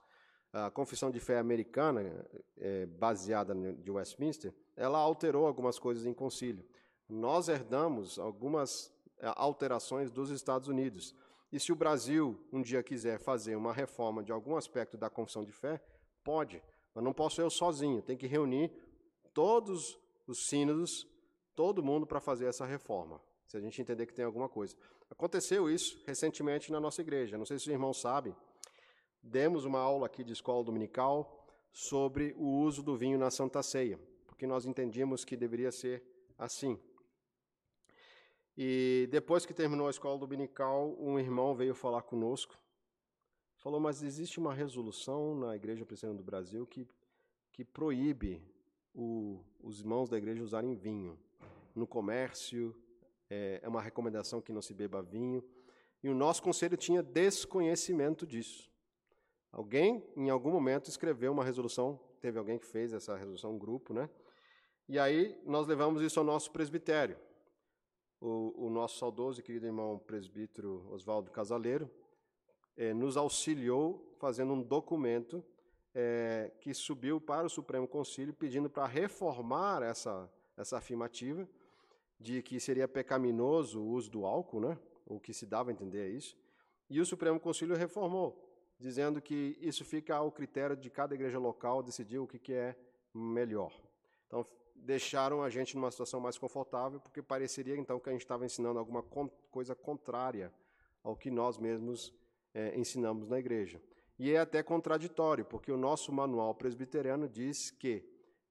[0.51, 2.27] A confissão de fé americana,
[2.57, 6.65] é, baseada de Westminster, ela alterou algumas coisas em concílio
[7.09, 11.13] nós herdamos algumas alterações dos Estados Unidos.
[11.51, 15.43] E se o Brasil um dia quiser fazer uma reforma de algum aspecto da confissão
[15.43, 15.82] de fé,
[16.24, 16.61] pode,
[16.93, 18.72] mas não posso eu sozinho, tem que reunir
[19.34, 19.97] todos
[20.28, 21.07] os sínodos,
[21.55, 24.76] todo mundo para fazer essa reforma, se a gente entender que tem alguma coisa.
[25.09, 28.36] Aconteceu isso recentemente na nossa igreja, não sei se os irmãos sabem,
[29.24, 33.99] demos uma aula aqui de escola dominical sobre o uso do vinho na Santa Ceia,
[34.28, 36.03] porque nós entendíamos que deveria ser
[36.38, 36.80] assim.
[38.62, 42.60] E depois que terminou a escola dominical, um irmão veio falar conosco.
[43.55, 46.86] Falou, mas existe uma resolução na Igreja Presbiteriana do Brasil que,
[47.53, 48.43] que proíbe
[48.93, 51.18] o, os irmãos da igreja usarem vinho.
[51.74, 52.76] No comércio,
[53.30, 55.41] é, é uma recomendação que não se beba vinho.
[56.03, 58.70] E o nosso conselho tinha desconhecimento disso.
[59.53, 63.93] Alguém, em algum momento, escreveu uma resolução, teve alguém que fez essa resolução, um grupo,
[63.93, 64.10] né?
[64.86, 67.18] E aí nós levamos isso ao nosso presbitério
[68.22, 71.89] o, o nosso saudoso e querido irmão presbítero Oswaldo Casaleiro
[72.76, 75.43] é, nos auxiliou fazendo um documento
[75.93, 81.47] é, que subiu para o Supremo Conselho pedindo para reformar essa, essa afirmativa
[82.20, 84.78] de que seria pecaminoso o uso do álcool, né?
[85.05, 86.38] o que se dava a entender é isso,
[86.89, 88.47] e o Supremo Conselho reformou,
[88.78, 92.76] dizendo que isso fica ao critério de cada igreja local decidir o que, que é
[93.13, 93.74] melhor.
[94.28, 94.45] Então,
[94.84, 98.80] deixaram a gente numa situação mais confortável, porque pareceria então que a gente estava ensinando
[98.80, 99.03] alguma
[99.51, 100.53] coisa contrária
[101.03, 102.13] ao que nós mesmos
[102.53, 103.82] é, ensinamos na igreja.
[104.17, 108.03] E é até contraditório, porque o nosso manual presbiteriano diz que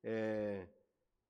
[0.03, 0.67] é,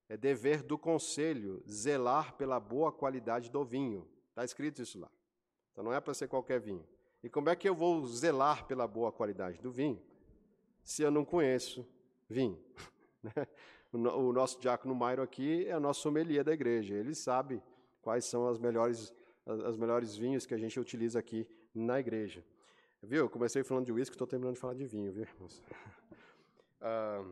[0.07, 4.07] É dever do conselho zelar pela boa qualidade do vinho.
[4.29, 5.11] Está escrito isso lá.
[5.71, 6.87] Então não é para ser qualquer vinho.
[7.21, 10.01] E como é que eu vou zelar pela boa qualidade do vinho
[10.83, 11.85] se eu não conheço
[12.29, 12.57] vinho?
[13.91, 16.93] o nosso diácono Mairo aqui é o nosso sommelier da igreja.
[16.95, 17.61] Ele sabe
[18.01, 19.13] quais são as melhores,
[19.45, 22.43] as melhores vinhos que a gente utiliza aqui na igreja.
[23.01, 23.29] Viu?
[23.29, 25.61] Comecei falando de uísque, estou terminando de falar de vinho, viu, irmãos?
[26.81, 27.25] Ah,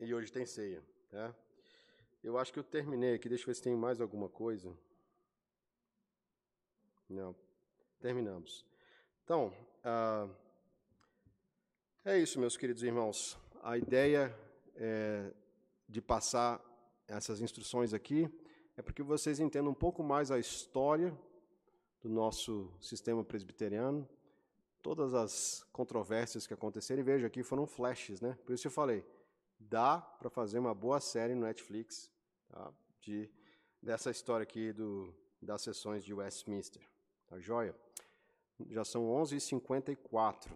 [0.00, 0.82] e hoje tem ceia.
[1.12, 1.32] Né?
[2.20, 3.28] Eu acho que eu terminei aqui.
[3.28, 4.76] Deixa eu ver se tem mais alguma coisa.
[7.08, 7.36] Não.
[8.00, 8.66] Terminamos.
[9.22, 9.54] Então,
[9.84, 10.28] ah,
[12.04, 13.38] é isso, meus queridos irmãos.
[13.62, 14.36] A ideia
[14.76, 15.32] é,
[15.88, 16.60] de passar
[17.08, 18.30] essas instruções aqui
[18.76, 21.16] é porque vocês entendam um pouco mais a história
[22.02, 24.08] do nosso sistema presbiteriano,
[24.82, 27.00] todas as controvérsias que aconteceram.
[27.00, 28.38] E veja aqui foram flashes, né?
[28.44, 29.04] Por isso eu falei,
[29.58, 32.10] dá para fazer uma boa série no Netflix
[32.48, 32.72] tá?
[33.00, 33.30] de,
[33.82, 36.82] dessa história aqui do, das sessões de Westminster.
[37.26, 37.74] Tá joia?
[38.68, 40.50] Já são 11h54.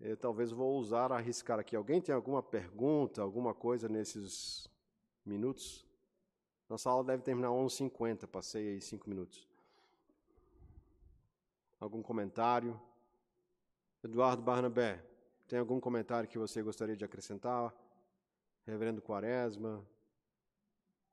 [0.00, 1.76] Eu talvez vou usar arriscar aqui.
[1.76, 4.66] Alguém tem alguma pergunta, alguma coisa nesses
[5.24, 5.86] minutos?
[6.70, 9.46] Nossa aula deve terminar 11h50, passei aí 5 minutos.
[11.78, 12.80] Algum comentário?
[14.02, 15.04] Eduardo Barnabé,
[15.46, 17.74] tem algum comentário que você gostaria de acrescentar?
[18.64, 19.86] Reverendo Quaresma,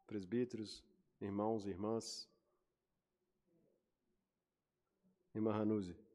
[0.06, 0.82] presbíteros,
[1.20, 2.30] irmãos e irmãs?
[5.36, 6.07] Irmã Hanuzi.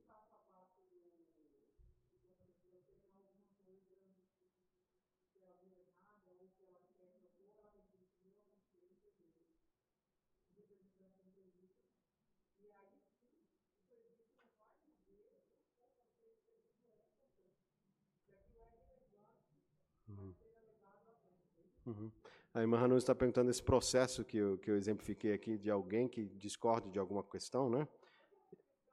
[21.87, 22.11] Uhum.
[22.55, 26.07] A irmã Hanu está perguntando esse processo que eu, que eu exemplifiquei aqui de alguém
[26.07, 27.89] que discorde de alguma questão, né?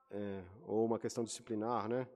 [0.10, 2.08] É, ou uma questão disciplinar, né?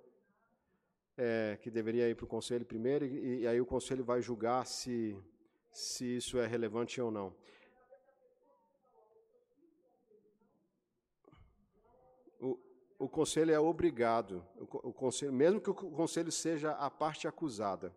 [1.18, 4.66] É, que deveria ir para o conselho primeiro e, e, aí o conselho vai julgar
[4.66, 5.16] se,
[5.72, 7.36] se isso é relevante ou não.
[12.40, 12.58] O,
[12.98, 17.94] o conselho é obrigado, o, o conselho, mesmo que o conselho seja a parte acusada,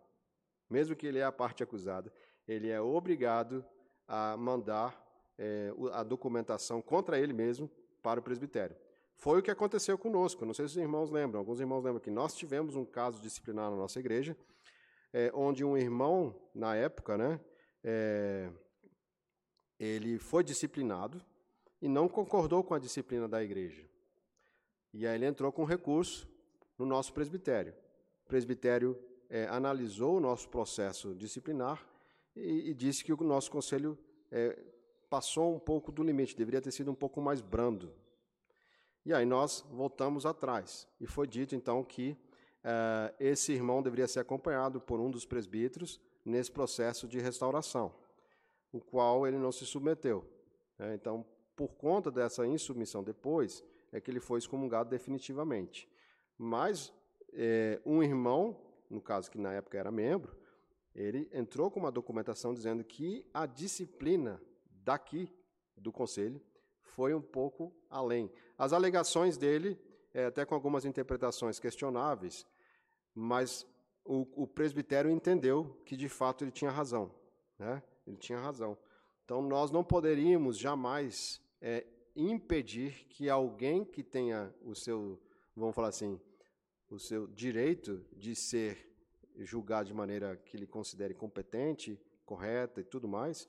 [0.69, 2.11] mesmo que ele é a parte acusada,
[2.47, 3.65] ele é obrigado
[4.07, 5.03] a mandar
[5.37, 7.69] é, a documentação contra ele mesmo
[8.01, 8.75] para o presbitério.
[9.15, 10.45] Foi o que aconteceu conosco.
[10.45, 11.39] Não sei se os irmãos lembram.
[11.39, 14.37] Alguns irmãos lembram que nós tivemos um caso disciplinar na nossa igreja,
[15.11, 17.39] é, onde um irmão, na época, né,
[17.83, 18.49] é,
[19.79, 21.23] ele foi disciplinado
[21.81, 23.83] e não concordou com a disciplina da igreja.
[24.93, 26.27] E aí ele entrou com recurso
[26.77, 27.73] no nosso presbitério.
[28.25, 28.97] O presbitério
[29.29, 31.85] é, analisou o nosso processo disciplinar
[32.37, 33.97] e, e disse que o nosso conselho
[34.31, 34.57] é,
[35.09, 37.93] passou um pouco do limite, deveria ter sido um pouco mais brando.
[39.05, 40.87] E aí nós voltamos atrás.
[40.99, 42.17] E foi dito então que
[42.63, 47.95] é, esse irmão deveria ser acompanhado por um dos presbíteros nesse processo de restauração,
[48.71, 50.25] o qual ele não se submeteu.
[50.77, 51.25] É, então,
[51.55, 55.89] por conta dessa insubmissão depois, é que ele foi excomungado definitivamente.
[56.37, 56.93] Mas
[57.33, 58.59] é, um irmão,
[58.89, 60.35] no caso que na época era membro,
[60.97, 64.41] ele entrou com uma documentação dizendo que a disciplina
[64.83, 65.31] daqui
[65.77, 66.41] do conselho
[66.81, 68.31] foi um pouco além.
[68.57, 69.79] As alegações dele,
[70.11, 72.47] é, até com algumas interpretações questionáveis,
[73.13, 73.63] mas
[74.03, 77.13] o, o, presbitério entendeu que de fato ele tinha razão,
[77.59, 77.83] né?
[78.07, 78.75] Ele tinha razão.
[79.23, 85.21] Então nós não poderíamos jamais é, impedir que alguém que tenha o seu,
[85.55, 86.19] vamos falar assim,
[86.89, 88.96] o seu direito de ser
[89.37, 93.47] julgar de maneira que ele considere competente, correta e tudo mais,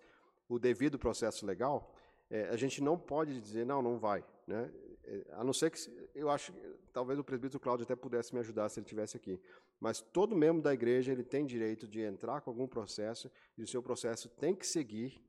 [0.49, 1.95] o devido processo legal,
[2.31, 4.25] é, a gente não pode dizer, não, não vai.
[4.47, 4.71] Né?
[5.05, 5.79] É, a não ser que,
[6.15, 6.53] eu acho,
[6.93, 9.41] talvez o presbítero Cláudio até pudesse me ajudar se ele estivesse aqui.
[9.81, 13.67] Mas todo membro da igreja ele tem direito de entrar com algum processo e o
[13.67, 15.25] seu processo tem que seguir,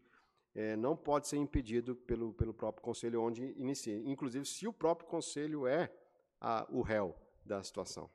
[0.56, 3.96] é, não pode ser impedido pelo, pelo próprio conselho onde inicia.
[3.98, 5.92] Inclusive, se o próprio conselho é
[6.42, 7.16] a, o réu
[7.46, 8.10] da situação.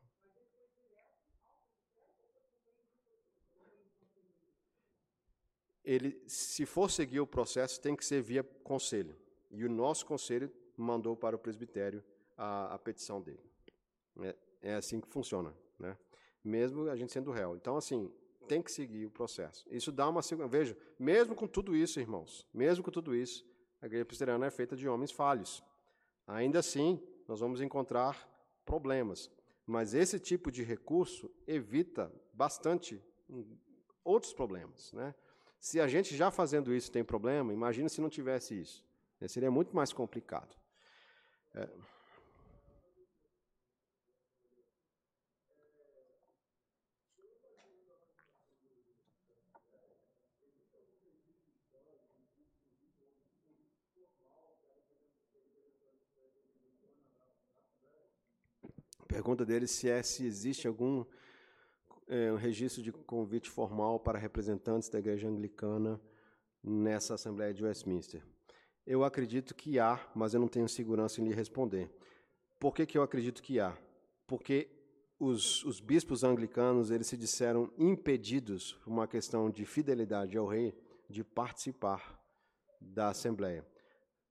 [5.85, 9.17] Ele, se for seguir o processo, tem que ser via conselho.
[9.51, 12.03] E o nosso conselho mandou para o presbitério
[12.37, 13.43] a, a petição dele.
[14.21, 15.97] É, é, assim que funciona, né?
[16.45, 17.57] mesmo a gente sendo réu.
[17.57, 18.13] Então, assim,
[18.47, 19.67] tem que seguir o processo.
[19.71, 20.51] Isso dá uma segurança.
[20.51, 23.45] Veja, mesmo com tudo isso, irmãos, mesmo com tudo isso,
[23.81, 25.63] a igreja presbiteriana é feita de homens falhos.
[26.27, 28.29] Ainda assim, nós vamos encontrar
[28.65, 29.31] problemas.
[29.67, 33.57] Mas esse tipo de recurso evita bastante hum,
[34.05, 35.15] outros problemas, né?
[35.65, 38.85] Se a gente já fazendo isso tem problema, imagina se não tivesse isso.
[39.27, 40.55] Seria muito mais complicado.
[41.55, 41.67] É.
[59.09, 61.07] pergunta dele se é se existe algum
[62.09, 66.01] é, um registro de convite formal para representantes da Igreja Anglicana
[66.63, 68.23] nessa Assembleia de Westminster.
[68.87, 71.91] Eu acredito que há, mas eu não tenho segurança em lhe responder.
[72.59, 73.77] Por que, que eu acredito que há?
[74.27, 74.69] Porque
[75.19, 80.75] os, os bispos anglicanos eles se disseram impedidos, por uma questão de fidelidade ao rei,
[81.09, 82.21] de participar
[82.81, 83.65] da Assembleia.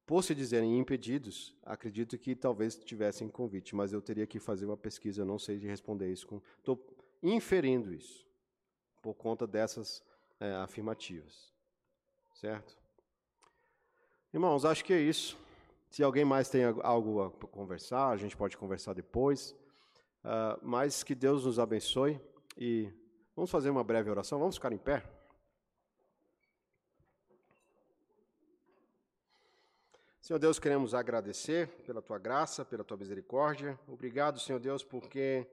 [0.06, 4.76] Por se dizerem impedidos, acredito que talvez tivessem convite, mas eu teria que fazer uma
[4.76, 6.42] pesquisa, eu não sei de responder isso.
[6.58, 6.76] Estou
[7.24, 8.28] inferindo isso,
[9.02, 10.04] por conta dessas
[10.40, 11.52] é, afirmativas.
[12.36, 12.78] Certo?
[14.34, 15.38] Irmãos, acho que é isso.
[15.90, 19.56] Se alguém mais tem algo a conversar, a gente pode conversar depois.
[20.24, 22.20] Uh, mas que Deus nos abençoe
[22.58, 22.90] e
[23.36, 24.40] vamos fazer uma breve oração.
[24.40, 25.04] Vamos ficar em pé?
[30.22, 33.78] Senhor Deus, queremos agradecer pela tua graça, pela tua misericórdia.
[33.86, 35.46] Obrigado, Senhor Deus, porque,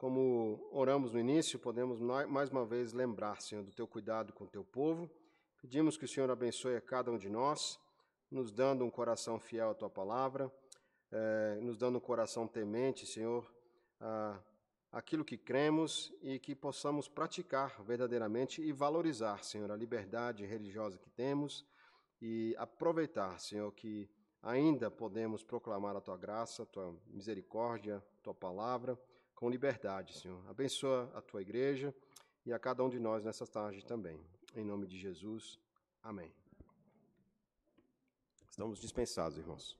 [0.00, 4.48] como oramos no início, podemos mais uma vez lembrar, Senhor, do teu cuidado com o
[4.48, 5.10] teu povo.
[5.60, 7.78] Pedimos que o Senhor abençoe a cada um de nós,
[8.30, 10.50] nos dando um coração fiel à tua palavra,
[11.12, 13.46] eh, nos dando um coração temente, Senhor,
[14.90, 21.10] aquilo que cremos e que possamos praticar verdadeiramente e valorizar, Senhor, a liberdade religiosa que
[21.10, 21.66] temos
[22.22, 24.08] e aproveitar, Senhor, que
[24.42, 28.98] ainda podemos proclamar a tua graça, a tua misericórdia, a tua palavra
[29.40, 30.46] com liberdade, Senhor.
[30.50, 31.94] Abençoa a tua igreja
[32.44, 34.20] e a cada um de nós nessa tarde também.
[34.54, 35.58] Em nome de Jesus.
[36.02, 36.30] Amém.
[38.50, 39.78] Estamos dispensados, irmãos.